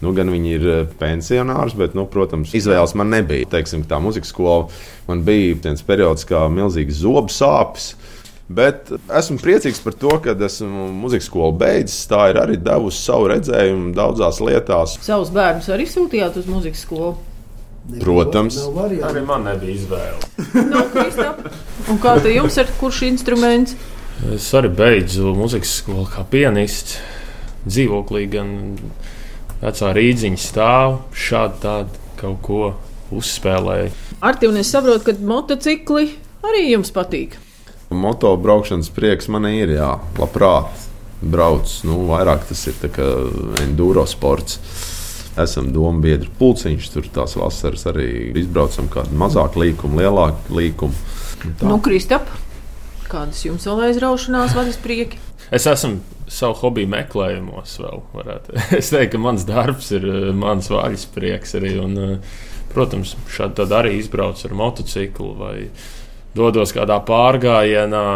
Nu, 0.03 0.11
gan 0.13 0.29
viņi 0.29 0.51
ir 0.53 0.65
eh, 0.67 0.81
pensionārs, 0.99 1.77
bet, 1.79 1.95
nu, 1.97 2.05
protams, 2.11 2.51
izvēles 2.59 2.93
man 2.99 3.09
nebija. 3.15 3.47
Teiksim, 3.55 3.87
tā 3.89 4.01
muzikas 4.03 4.33
skola 4.33 4.67
man 5.07 5.23
bija 5.25 5.55
viens 5.63 5.81
periods, 5.87 6.27
kā 6.27 6.43
milzīgs 6.53 6.99
zobu 7.01 7.33
sāpes. 7.33 7.93
Bet 8.47 8.93
esmu 9.11 9.41
priecīgs 9.43 9.81
par 9.83 9.95
to, 9.99 10.13
ka 10.23 10.31
esmu 10.47 10.87
muzikas 10.95 11.27
skolu 11.27 11.51
beidzis. 11.59 12.05
Tā 12.07 12.29
ir 12.31 12.39
arī 12.39 12.55
devusi 12.63 13.01
savu 13.03 13.27
redzējumu 13.33 13.91
daudzās 13.97 14.39
lietās. 14.39 14.95
Savus 15.03 15.33
bērnus 15.35 15.67
arī 15.75 15.87
sūtījāt 15.91 16.39
uz 16.39 16.47
muzikas 16.47 16.85
skolu. 16.87 17.17
Protams, 17.99 18.59
arī 18.75 19.21
man 19.23 19.45
nebija 19.47 19.75
izvēle. 19.75 20.31
no. 20.71 20.81
Un 21.91 21.99
kā 22.03 22.17
te 22.23 22.33
jums 22.33 22.57
ir 22.59 22.71
kurš 22.79 23.03
instruments? 23.07 23.75
Es 24.33 24.47
arī 24.57 24.71
beidzu 24.75 25.31
muzikas 25.35 25.77
skolu 25.81 26.07
kā 26.11 26.23
pianists. 26.27 26.97
Dzīvoklī 27.67 28.25
gan 28.31 28.51
vecā 29.59 29.91
rīdziņa 29.95 30.39
stāv, 30.39 31.01
šādi 31.11 31.59
tādu 31.63 32.05
kaut 32.19 32.39
ko 32.45 32.61
uzspēlēju. 33.15 33.91
Arti, 34.23 34.47
un 34.47 34.59
es 34.61 34.71
saprotu, 34.71 35.09
ka 35.09 35.17
motocikli 35.19 36.07
arī 36.47 36.63
jums 36.69 36.93
patīk. 36.95 37.35
Motobraukšanas 37.89 38.89
prieks 38.91 39.29
man 39.31 39.47
ir, 39.49 39.71
jā, 39.77 39.93
labprāt 40.19 40.87
brauc. 41.21 41.71
Nu, 41.87 42.01
vairāk 42.09 42.47
tas 42.49 42.65
ir 42.69 43.01
enduro 43.63 44.05
sports. 44.09 44.59
Esam 45.37 45.69
domu 45.69 46.01
biedru 46.01 46.31
pulciņš, 46.39 46.89
tur 46.93 47.07
tās 47.13 47.35
vasaras 47.37 47.85
arī 47.91 48.09
izbraucam 48.41 48.89
kādu 48.89 49.13
mazāku 49.21 49.61
līkumu, 49.61 50.01
lielāku 50.01 50.57
līkumu. 50.57 51.07
Tā. 51.45 51.69
Nu, 51.69 51.77
Kristap, 51.83 52.31
kādas 53.11 53.43
jums 53.45 53.67
vēl 53.69 53.91
aizraušanās 53.91 54.57
vadas 54.57 54.79
prieki? 54.81 55.21
Es 55.53 55.67
esmu 55.69 56.01
savu 56.27 56.57
hobiju 56.63 56.89
meklējumos 56.91 57.77
vēl. 57.83 58.01
Varētu. 58.17 58.57
Es 58.79 58.91
teiktu, 58.91 59.13
ka 59.15 59.23
mans 59.23 59.45
darbs 59.47 59.91
ir 59.95 60.07
eh, 60.09 60.31
mans 60.35 60.71
vaļas 60.73 61.07
prieks 61.15 61.55
arī. 61.59 61.77
Un, 61.83 61.97
eh, 62.01 62.41
protams, 62.73 63.15
šādi 63.31 63.69
arī 63.77 63.97
izbrauc 64.01 64.43
ar 64.45 64.57
motociklu 64.57 65.31
vai 65.39 65.55
dodos 66.37 66.73
kādā 66.75 67.01
pārgājienā, 67.07 68.07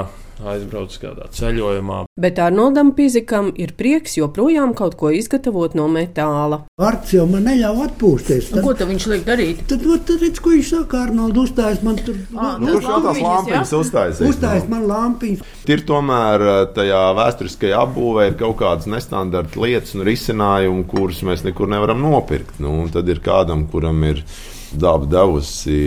aizbraucu 0.41 0.99
kādā 1.03 1.27
ceļojumā. 1.35 2.01
Bet 2.21 2.39
Arnoldam 2.41 2.91
Pizikam 2.97 3.51
ir 3.61 3.73
prieks 3.77 4.15
joprojām 4.17 4.73
kaut 4.77 4.95
ko 4.99 5.11
izgatavot 5.13 5.75
no 5.77 5.87
metāla. 5.91 6.63
Arts 6.81 7.13
jau 7.15 7.27
man 7.29 7.45
neļauj 7.49 7.83
atpūsties. 7.87 8.49
Tad, 8.53 8.65
ko 8.65 8.87
viņš 8.89 9.07
liek 9.11 9.25
darīt? 9.27 9.63
Tad, 9.69 9.83
tad, 9.85 10.05
tad 10.09 10.25
redz, 10.25 10.41
ko 10.41 10.53
viņš 10.55 10.71
saka, 10.73 11.03
Arnold, 11.07 11.37
uzstājas 11.43 11.83
man 11.85 11.99
tur. 12.01 12.17
Ah, 12.35 12.57
Nu, 12.61 12.73
Kurš 12.75 12.89
jau 12.89 12.99
tās 13.05 13.21
lampiņas 13.25 13.73
uztaisīs? 13.79 14.31
Uzstājas 14.31 14.67
man 14.71 14.87
lampiņas. 14.89 15.43
Ir 15.71 15.83
tomēr 15.87 16.45
eh, 16.47 16.61
tajā 16.75 17.01
vēsturiskajā 17.21 17.83
apbūvē 17.85 18.29
ir 18.31 18.39
kaut 18.41 18.57
kādas 18.61 18.89
nestandarta 18.91 19.61
lietas 19.61 19.93
un 19.97 20.05
risinājumi, 20.07 20.87
kurus 20.89 21.21
mēs 21.27 21.45
nekur 21.47 21.69
nevaram 21.71 22.01
nopirkt. 22.01 22.57
Nu, 22.63 22.73
un 22.83 22.89
tad 22.93 23.09
ir 23.13 23.21
kādam, 23.23 23.67
kuram 23.71 24.01
ir 24.09 24.23
daba 24.71 25.05
devusi 25.09 25.81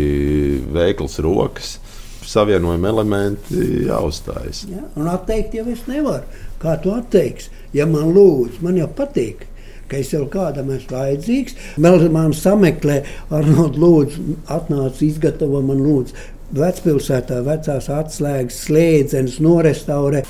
veikls 0.74 1.18
rokas 1.24 1.78
savienojuma 2.28 2.90
elementi 2.90 3.86
jāuzstājas. 3.88 4.64
Ja? 4.70 4.84
Un 5.00 5.08
atteikt 5.12 5.56
jau 5.58 5.66
es 5.72 5.84
nevaru. 5.90 6.24
Kā 6.62 6.76
tu 6.80 6.94
atteiksi? 6.94 7.50
Ja 7.76 7.86
man 7.90 8.14
lūdz, 8.16 8.60
man 8.64 8.78
jau 8.80 8.88
patīk. 8.96 9.46
Ka 9.88 9.98
es 10.00 10.12
jau 10.14 10.24
kādam 10.32 10.70
esmu 10.72 10.96
vajadzīgs. 10.96 11.58
Man 11.82 12.32
sameklē, 12.36 13.02
Arnold, 13.34 13.76
lūdzu, 13.80 14.38
atnāc, 14.52 15.02
izgatavo 15.04 15.60
man 15.64 15.82
lūdzu. 15.84 16.16
Vecpilsētā 16.54 17.42
vecās 17.44 17.90
atslēgas, 17.92 18.62
slēdzenes, 18.68 19.40
norestaurē. 19.44 20.22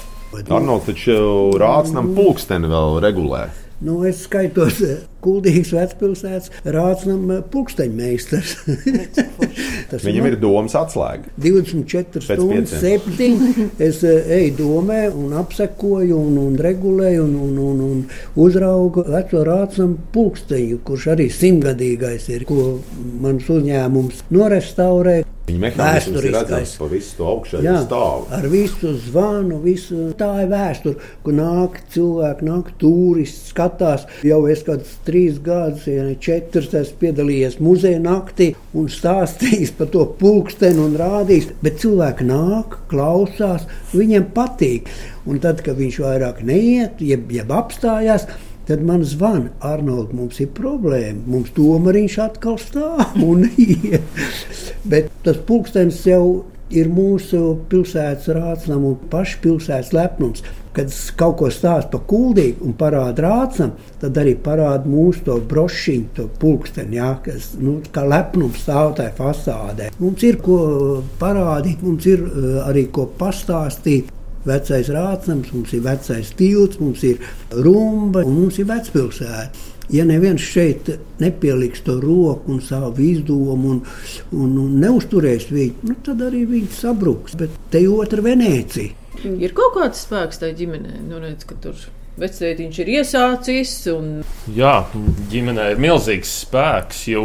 Arnolds 0.49 0.89
taču 0.89 1.19
rācinam 1.61 2.15
pulksteni 2.17 2.71
vēl 2.71 2.99
regulē. 3.05 3.45
Nu, 3.85 3.99
es 4.09 4.23
skaitos 4.25 4.79
Kuldīgas 5.25 5.71
vecpilsētas 5.73 6.51
rācinam 6.73 7.31
pulksteņmeistars. 7.53 8.55
Viņam 10.05 10.29
ir 10.29 10.37
domas 10.41 10.75
atslēga. 10.77 11.33
24 11.41 12.25
Pēc 12.25 12.41
stundas, 12.41 12.75
pieciem. 12.81 13.39
7. 13.57 13.69
Es 13.85 14.03
eh, 14.05 14.31
eju 14.39 14.55
domē 14.59 15.01
un 15.13 15.33
apsekoju 15.41 16.17
un, 16.17 16.37
un 16.45 16.59
regulēju 16.61 17.25
un, 17.25 17.35
un, 17.47 17.59
un, 17.65 17.83
un 17.89 18.03
uzraugu 18.45 19.07
veco 19.09 19.45
rācinam 19.49 19.97
pulksteņu, 20.13 20.81
kurš 20.85 21.09
arī 21.15 21.31
simtgadīgais 21.33 22.29
ir, 22.33 22.45
ko 22.49 22.79
mans 23.25 23.49
uzņēmums 23.49 24.27
norestaurē. 24.35 25.23
Viņa 25.45 25.61
mehānisms 25.61 26.23
ir 26.25 26.33
redzams 26.33 26.71
pa 26.81 26.87
visu 26.89 27.17
to 27.19 27.25
augšējo 27.29 27.73
stāvu. 27.85 28.29
ar 28.33 28.47
visu 28.49 28.93
zvanu, 28.97 29.59
visu 29.61 30.07
tā 30.17 30.31
ir 30.41 30.49
vēsture, 30.49 31.11
kur 31.23 31.37
nāk 31.37 31.77
cilvēki, 31.93 32.47
nāk 32.49 32.71
turisti, 32.81 33.51
skatās. 33.51 34.07
Jau 34.25 34.39
es 34.49 34.65
kādus 34.65 34.95
trīs 35.05 35.37
gadus, 35.45 35.85
ja 35.85 36.07
ne 36.07 36.15
četrus, 36.17 36.71
esmu 36.73 36.97
piedalījies 37.03 37.59
muzeja 37.61 38.01
naktī 38.01 38.55
un 38.73 38.89
stāstījis 38.89 39.75
par 39.77 39.93
to 39.93 40.07
pulksteni 40.23 40.81
un 40.81 40.97
rādījis. 40.97 41.51
Bet 41.61 41.77
cilvēki 41.85 42.25
nāk, 42.31 42.79
klausās, 42.89 43.69
viņiem 43.93 44.31
patīk. 44.33 44.89
Un 45.29 45.45
tad, 45.45 45.61
kad 45.65 45.77
viņš 45.77 46.01
vairāk 46.07 46.41
neiet, 46.45 47.05
jeb, 47.05 47.29
jeb 47.33 47.53
apstājās, 47.53 48.25
Tad 48.65 48.81
man 48.83 49.03
zvana, 49.05 49.51
Arnolds, 49.61 50.15
mums 50.17 50.41
ir 50.41 50.49
problēma. 50.57 51.21
Mums 51.29 51.53
tomēr 51.53 51.99
viņš 52.01 52.19
atkal 52.25 52.57
stāv 52.63 53.19
un 53.21 53.45
iet. 53.61 54.25
Bet 54.89 55.11
tas 55.27 55.41
pulkstenis 55.45 56.01
jau 56.09 56.25
ir 56.73 56.89
mūsu 56.89 57.41
pilsētas 57.69 58.31
rācinām 58.35 58.87
un 58.89 58.95
paša 59.13 59.41
pilsētas 59.45 59.93
lepnums. 59.93 60.45
Kad 60.75 60.91
kaut 61.21 61.37
ko 61.39 61.51
stāstu 61.55 61.93
par 61.93 62.03
kuldīgu 62.11 62.65
un 62.67 62.73
parādu 62.79 63.23
rācinām, 63.23 63.77
tad 64.01 64.17
arī 64.19 64.33
parāda 64.43 64.91
mūsu 64.91 65.23
to 65.29 65.37
brošiņu, 65.53 66.09
to 66.17 66.27
pulksteni, 66.41 66.99
jā, 66.99 67.13
kas 67.23 67.53
nu, 67.61 67.77
kā 67.95 68.03
lepnums 68.09 68.65
stāv 68.65 68.97
tajā 68.99 69.13
fasādē. 69.21 69.93
Mums 70.01 70.25
ir 70.27 70.41
ko 70.43 70.59
parādīt, 71.21 71.85
mums 71.85 72.09
ir 72.11 72.25
eh, 72.27 72.59
arī 72.65 72.89
ko 72.91 73.07
pastāstīt. 73.21 74.11
Vecais 74.45 74.91
rācinājums, 74.93 75.53
mums 75.55 75.73
ir 75.73 75.85
vecais 75.85 76.33
tilts, 76.37 76.81
mums 76.81 77.05
ir 77.09 77.23
rumba 77.53 78.25
un 78.25 78.43
mums 78.43 78.59
ir 78.61 78.69
vecpilsēta. 78.69 79.71
Ja 79.93 80.05
neviens 80.09 80.41
šeit 80.41 80.89
nepieliks 81.21 81.83
to 81.85 81.99
roku 82.01 82.55
un 82.55 82.63
savu 82.65 83.05
izdomu 83.05 83.75
un, 83.75 83.83
un, 84.33 84.55
un 84.63 84.79
neusturēs 84.81 85.51
viņu, 85.53 85.91
nu, 85.91 85.97
tad 86.07 86.23
arī 86.25 86.47
viņi 86.49 86.71
sabruks. 86.73 87.37
Bet 87.41 87.53
te 87.73 87.85
ir 87.85 87.93
otra 87.93 88.25
Venecija. 88.25 88.97
Ir 89.25 89.53
kaut 89.57 89.77
kāds 89.77 90.07
spēks 90.07 90.41
tajā 90.41 90.57
ģimenē, 90.63 91.03
nu, 91.09 91.21
redz, 91.21 91.45
ka 91.49 91.57
tur 91.61 91.77
vecētiņš 92.21 92.81
ir 92.83 92.93
iesācis. 92.99 93.75
Un... 93.93 94.11
Jā, 94.57 94.77
ģimenē 95.33 95.73
ir 95.75 95.83
milzīgs 95.85 96.33
spēks, 96.45 97.07
jo 97.13 97.25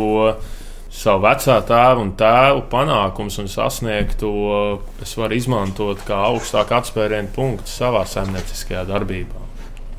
savu 0.89 1.25
vecā 1.27 1.59
tēva 1.69 2.01
un 2.01 2.13
tēva 2.19 2.63
panākumus 2.71 3.39
un 3.43 3.51
sasniegto 3.51 4.31
es 5.03 5.13
varu 5.19 5.37
izmantot 5.37 6.01
kā 6.07 6.23
augstāku 6.31 6.75
atspērienu 6.79 7.31
punktu 7.35 7.69
savā 7.69 8.05
saimnieciskajā 8.09 8.87
darbībā. 8.89 9.45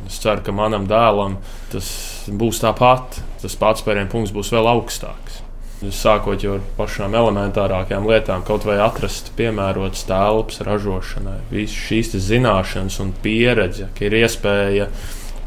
Es 0.08 0.18
ceru, 0.22 0.42
ka 0.42 0.54
manam 0.56 0.88
dēlam 0.90 1.38
tas 1.70 1.90
būs 2.26 2.62
tāpat. 2.64 3.20
Tas 3.40 3.54
pats 3.60 3.84
spērienu 3.84 4.10
punkts 4.12 4.34
būs 4.34 4.50
vēl 4.54 4.68
augstāks. 4.72 5.40
Sākot 5.80 6.42
ar 6.44 6.60
pašām 6.76 7.14
elementārākajām 7.16 8.04
lietām, 8.10 8.42
kaut 8.44 8.66
vai 8.68 8.76
atrast 8.84 9.30
piemērotas 9.38 10.02
telpas 10.04 10.60
ražošanai, 10.66 11.38
visas 11.48 11.78
šīs 11.86 12.12
zināšanas 12.26 12.98
un 13.00 13.14
pieredze, 13.24 13.88
ka 13.96 14.04
ir 14.04 14.18
iespēja 14.18 14.90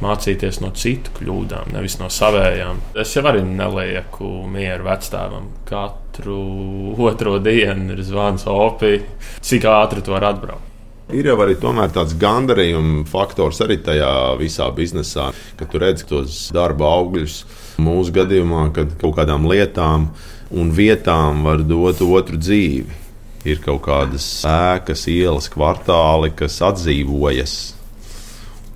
mācīties 0.02 0.60
no 0.64 0.72
citu 0.78 1.14
kļūdām, 1.20 1.74
nevis 1.76 2.00
no 2.02 2.10
savējām. 2.12 2.82
Es 3.00 3.14
jau 3.16 3.26
arī 3.30 3.44
nelieku 3.46 4.44
mieru 4.50 4.88
vecstāvam. 4.90 5.52
Katru 5.70 6.96
otro 6.98 7.38
dienu 7.44 7.94
ir 7.94 8.04
zvans 8.06 8.48
opī, 8.50 9.02
cik 9.42 9.68
ātri 9.70 10.04
tu 10.06 10.16
vari 10.16 10.32
atbraukt. 10.32 10.70
Ir 11.14 11.28
jau 11.28 11.36
arī 11.44 11.58
tāds 11.60 12.16
gandarījuma 12.16 13.04
faktors 13.12 13.60
arī 13.62 13.76
tajā 13.84 14.38
visā 14.40 14.70
biznesā, 14.74 15.34
ka 15.60 15.68
tu 15.68 15.82
redz 15.82 16.06
tos 16.08 16.48
darba 16.56 16.88
augļus. 16.96 17.44
Mūsu 17.84 18.14
gadījumā, 18.16 18.70
kad 18.74 18.96
kaut 19.02 19.18
kādām 19.18 19.46
lietām 19.50 20.08
un 20.54 20.72
vietām 20.72 21.44
var 21.44 21.62
dot 21.68 22.02
otru 22.02 22.40
dzīvi, 22.40 23.02
ir 23.46 23.60
kaut 23.60 23.84
kādas 23.86 24.26
ēkas, 24.48 25.08
ielas, 25.12 25.50
kvartāli, 25.52 26.32
kas 26.38 26.62
atdzīvojas. 26.64 27.73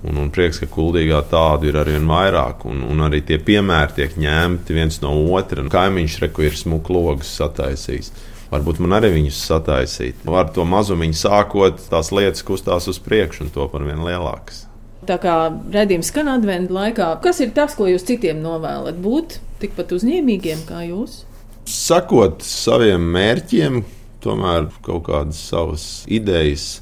Un, 0.06 0.14
un 0.22 0.28
prieks, 0.30 0.60
ka 0.62 0.68
kuldīgā 0.70 1.24
tādu 1.26 1.72
ir 1.72 1.76
arvien 1.80 2.04
vairāk, 2.06 2.62
un, 2.70 2.84
un 2.86 3.02
arī 3.02 3.18
tie 3.26 3.40
piemēri 3.42 3.96
tiek 3.96 4.14
ņemti 4.22 4.76
viens 4.76 5.00
no 5.02 5.10
otra. 5.34 5.64
Kaimiņš 5.72 6.18
reku 6.22 6.46
ir 6.46 6.54
smuklogus 6.58 7.32
sataisījis. 7.40 8.12
Varbūt 8.52 8.78
man 8.80 8.94
arī 8.96 9.10
viņus 9.16 9.42
sataisīt. 9.50 10.22
Ar 10.30 10.48
to 10.54 10.64
mazumiņu 10.64 11.18
sākot, 11.18 11.82
tās 11.90 12.12
lietas 12.14 12.46
kustās 12.46 12.86
uz 12.88 13.00
priekšu 13.02 13.44
un 13.44 13.52
to 13.52 13.66
par 13.72 13.84
vien 13.84 14.00
lielākas. 14.06 14.64
Tā 15.08 15.18
kā 15.20 15.34
redzējums 15.72 16.08
skan 16.12 16.30
adventu 16.32 16.74
laikā, 16.76 17.10
kas 17.24 17.42
ir 17.44 17.52
tas, 17.56 17.74
ko 17.76 17.86
jūs 17.90 18.06
citiem 18.08 18.40
novēlat? 18.44 18.98
Būt 19.02 19.38
tikpat 19.62 19.92
uzņēmīgiem 19.98 20.64
kā 20.68 20.82
jūs? 20.88 21.22
Sakot 21.68 22.42
saviem 22.46 23.04
mērķiem, 23.14 23.82
tomēr 24.24 24.70
kaut 24.84 25.06
kādas 25.10 25.40
savas 25.50 25.86
idejas, 26.08 26.78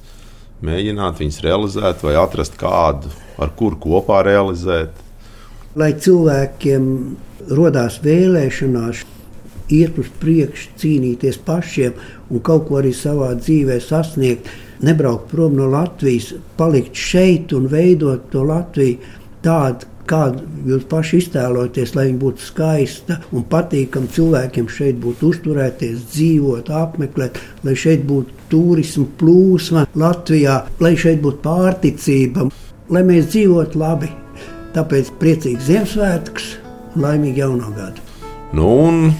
mēģināt 0.65 1.21
viņas 1.21 1.43
realizēt 1.45 2.05
vai 2.07 2.15
atrast 2.21 2.57
kādu, 2.61 3.11
ar 3.41 3.53
kuru 3.57 3.79
kopā 3.81 4.23
realizēt. 4.27 4.95
Lai 5.77 5.93
cilvēkiem 5.93 6.87
rodās 7.53 7.99
vēlēšanās, 8.05 9.03
iet 9.77 9.99
uz 9.99 10.09
priekšu, 10.21 10.71
cīnīties 10.81 11.41
pašiem 11.45 11.97
un 12.31 12.43
kaut 12.45 12.69
ko 12.69 12.81
arī 12.81 12.95
savā 12.95 13.33
dzīvē 13.37 13.81
sasniegt, 13.83 14.49
nebraukt 14.87 15.29
prom 15.33 15.57
no 15.59 15.67
Latvijas, 15.73 16.33
palikt 16.57 16.97
šeit 16.97 17.53
un 17.57 17.69
veidot 17.73 18.31
to 18.33 18.45
Latviju 18.47 19.01
tādu, 19.45 19.89
kādu 20.09 20.45
jūs 20.71 20.87
paši 20.91 21.21
iztēlojaties, 21.23 21.95
lai 21.97 22.07
viņa 22.09 22.21
būtu 22.23 22.45
skaista 22.47 23.19
un 23.35 23.47
patīkama 23.51 24.11
cilvēkiem 24.15 24.69
šeit 24.73 25.01
būtu 25.03 25.33
uzturēties, 25.33 26.07
dzīvot, 26.15 26.71
apmeklēt, 26.83 27.41
lai 27.67 27.77
šeit 27.79 28.07
būtu 28.09 28.47
turisma 28.53 29.07
plūsma 29.21 29.87
Latvijā, 29.99 30.61
lai 30.81 30.95
šeit 31.01 31.23
būtu 31.25 31.43
pārticība, 31.47 32.49
lai 32.93 33.05
mēs 33.07 33.31
dzīvotu 33.35 33.83
labi. 33.83 34.13
Tāpēc 34.77 35.15
priecīgs 35.21 35.71
Ziemassvētks 35.71 36.51
un 36.95 37.07
laimīgi 37.07 37.43
jauno 37.45 37.73
gadu! 37.77 38.05
Nu, 38.57 38.69
un 38.89 39.15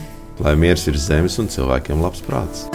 lai 0.45 0.57
miers 0.61 0.87
ir 0.91 1.01
zemes 1.01 1.41
un 1.43 1.49
cilvēkiem 1.53 2.05
labs 2.05 2.23
prāts. 2.27 2.69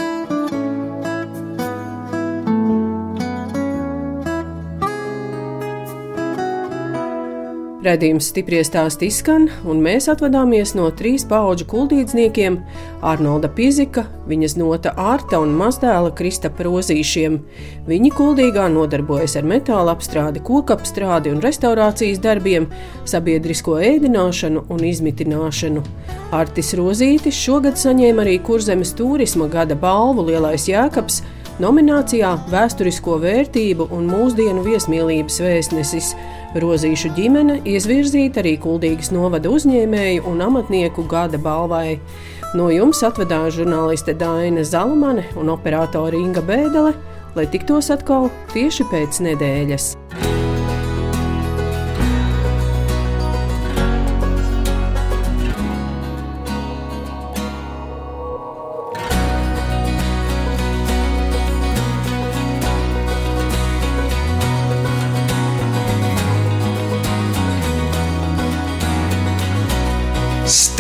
Radījums 7.81 8.27
stipri 8.29 8.59
stāst 8.61 9.01
izskan, 9.01 9.47
un 9.65 9.79
mēs 9.81 10.05
atvadāmies 10.11 10.75
no 10.77 10.83
trīs 10.93 11.23
pauģu 11.25 11.65
kuldīdzniekiem- 11.71 12.59
Arnolda 13.11 13.49
Pizika, 13.49 14.03
viņas 14.29 14.53
nota 14.61 14.93
Ārta 14.93 15.39
un 15.41 15.55
mazdēla 15.57 16.11
Kristapa 16.13 16.61
Rozīšiem. 16.67 17.39
Viņi 17.87 18.11
kuldīgā 18.13 18.67
nodarbojas 18.69 19.35
ar 19.35 19.49
metāla 19.49 19.95
apstrādi, 19.95 20.43
kokapstrādi 20.45 21.33
un 21.33 21.41
restaurācijas 21.41 22.21
darbiem, 22.21 22.67
sabiedrisko 23.03 23.81
ēdināšanu 23.81 24.61
un 24.69 24.77
izmitināšanu. 24.77 25.81
Artis 26.31 26.75
Rozītis 26.77 27.33
šogad 27.33 27.81
saņēma 27.81 28.21
arī 28.21 28.39
Kurzemes 28.43 28.93
turisma 28.93 29.49
gada 29.49 29.73
balvu 29.73 30.29
Lielais 30.29 30.69
Jēkabs 30.69 31.23
nominācijā 31.61 32.31
Vēsturisko 32.51 33.17
vērtību 33.21 33.87
un 33.93 34.07
mūsdienu 34.09 34.63
viesmīlības 34.65 35.37
vēstnesis. 35.43 36.11
Rozīšu 36.61 37.13
ģimene 37.15 37.59
izvirzīta 37.69 38.41
arī 38.41 38.55
Kuldīgas 38.61 39.11
novada 39.13 39.51
uzņēmēju 39.53 40.25
un 40.31 40.41
amatnieku 40.47 41.05
gada 41.11 41.39
balvai. 41.41 41.99
No 42.57 42.67
jums 42.73 43.03
atvedās 43.07 43.55
žurnāliste 43.59 44.17
Daina 44.17 44.65
Zalamane 44.67 45.27
un 45.39 45.53
operātore 45.53 46.19
Inga 46.19 46.43
Bēdelē, 46.43 46.97
lai 47.37 47.47
tiktos 47.53 47.93
atkal 47.93 48.29
tieši 48.55 48.89
pēc 48.91 49.23
nedēļas. 49.29 49.93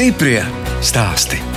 Stiprie 0.01 0.41
stāsti. 0.81 1.50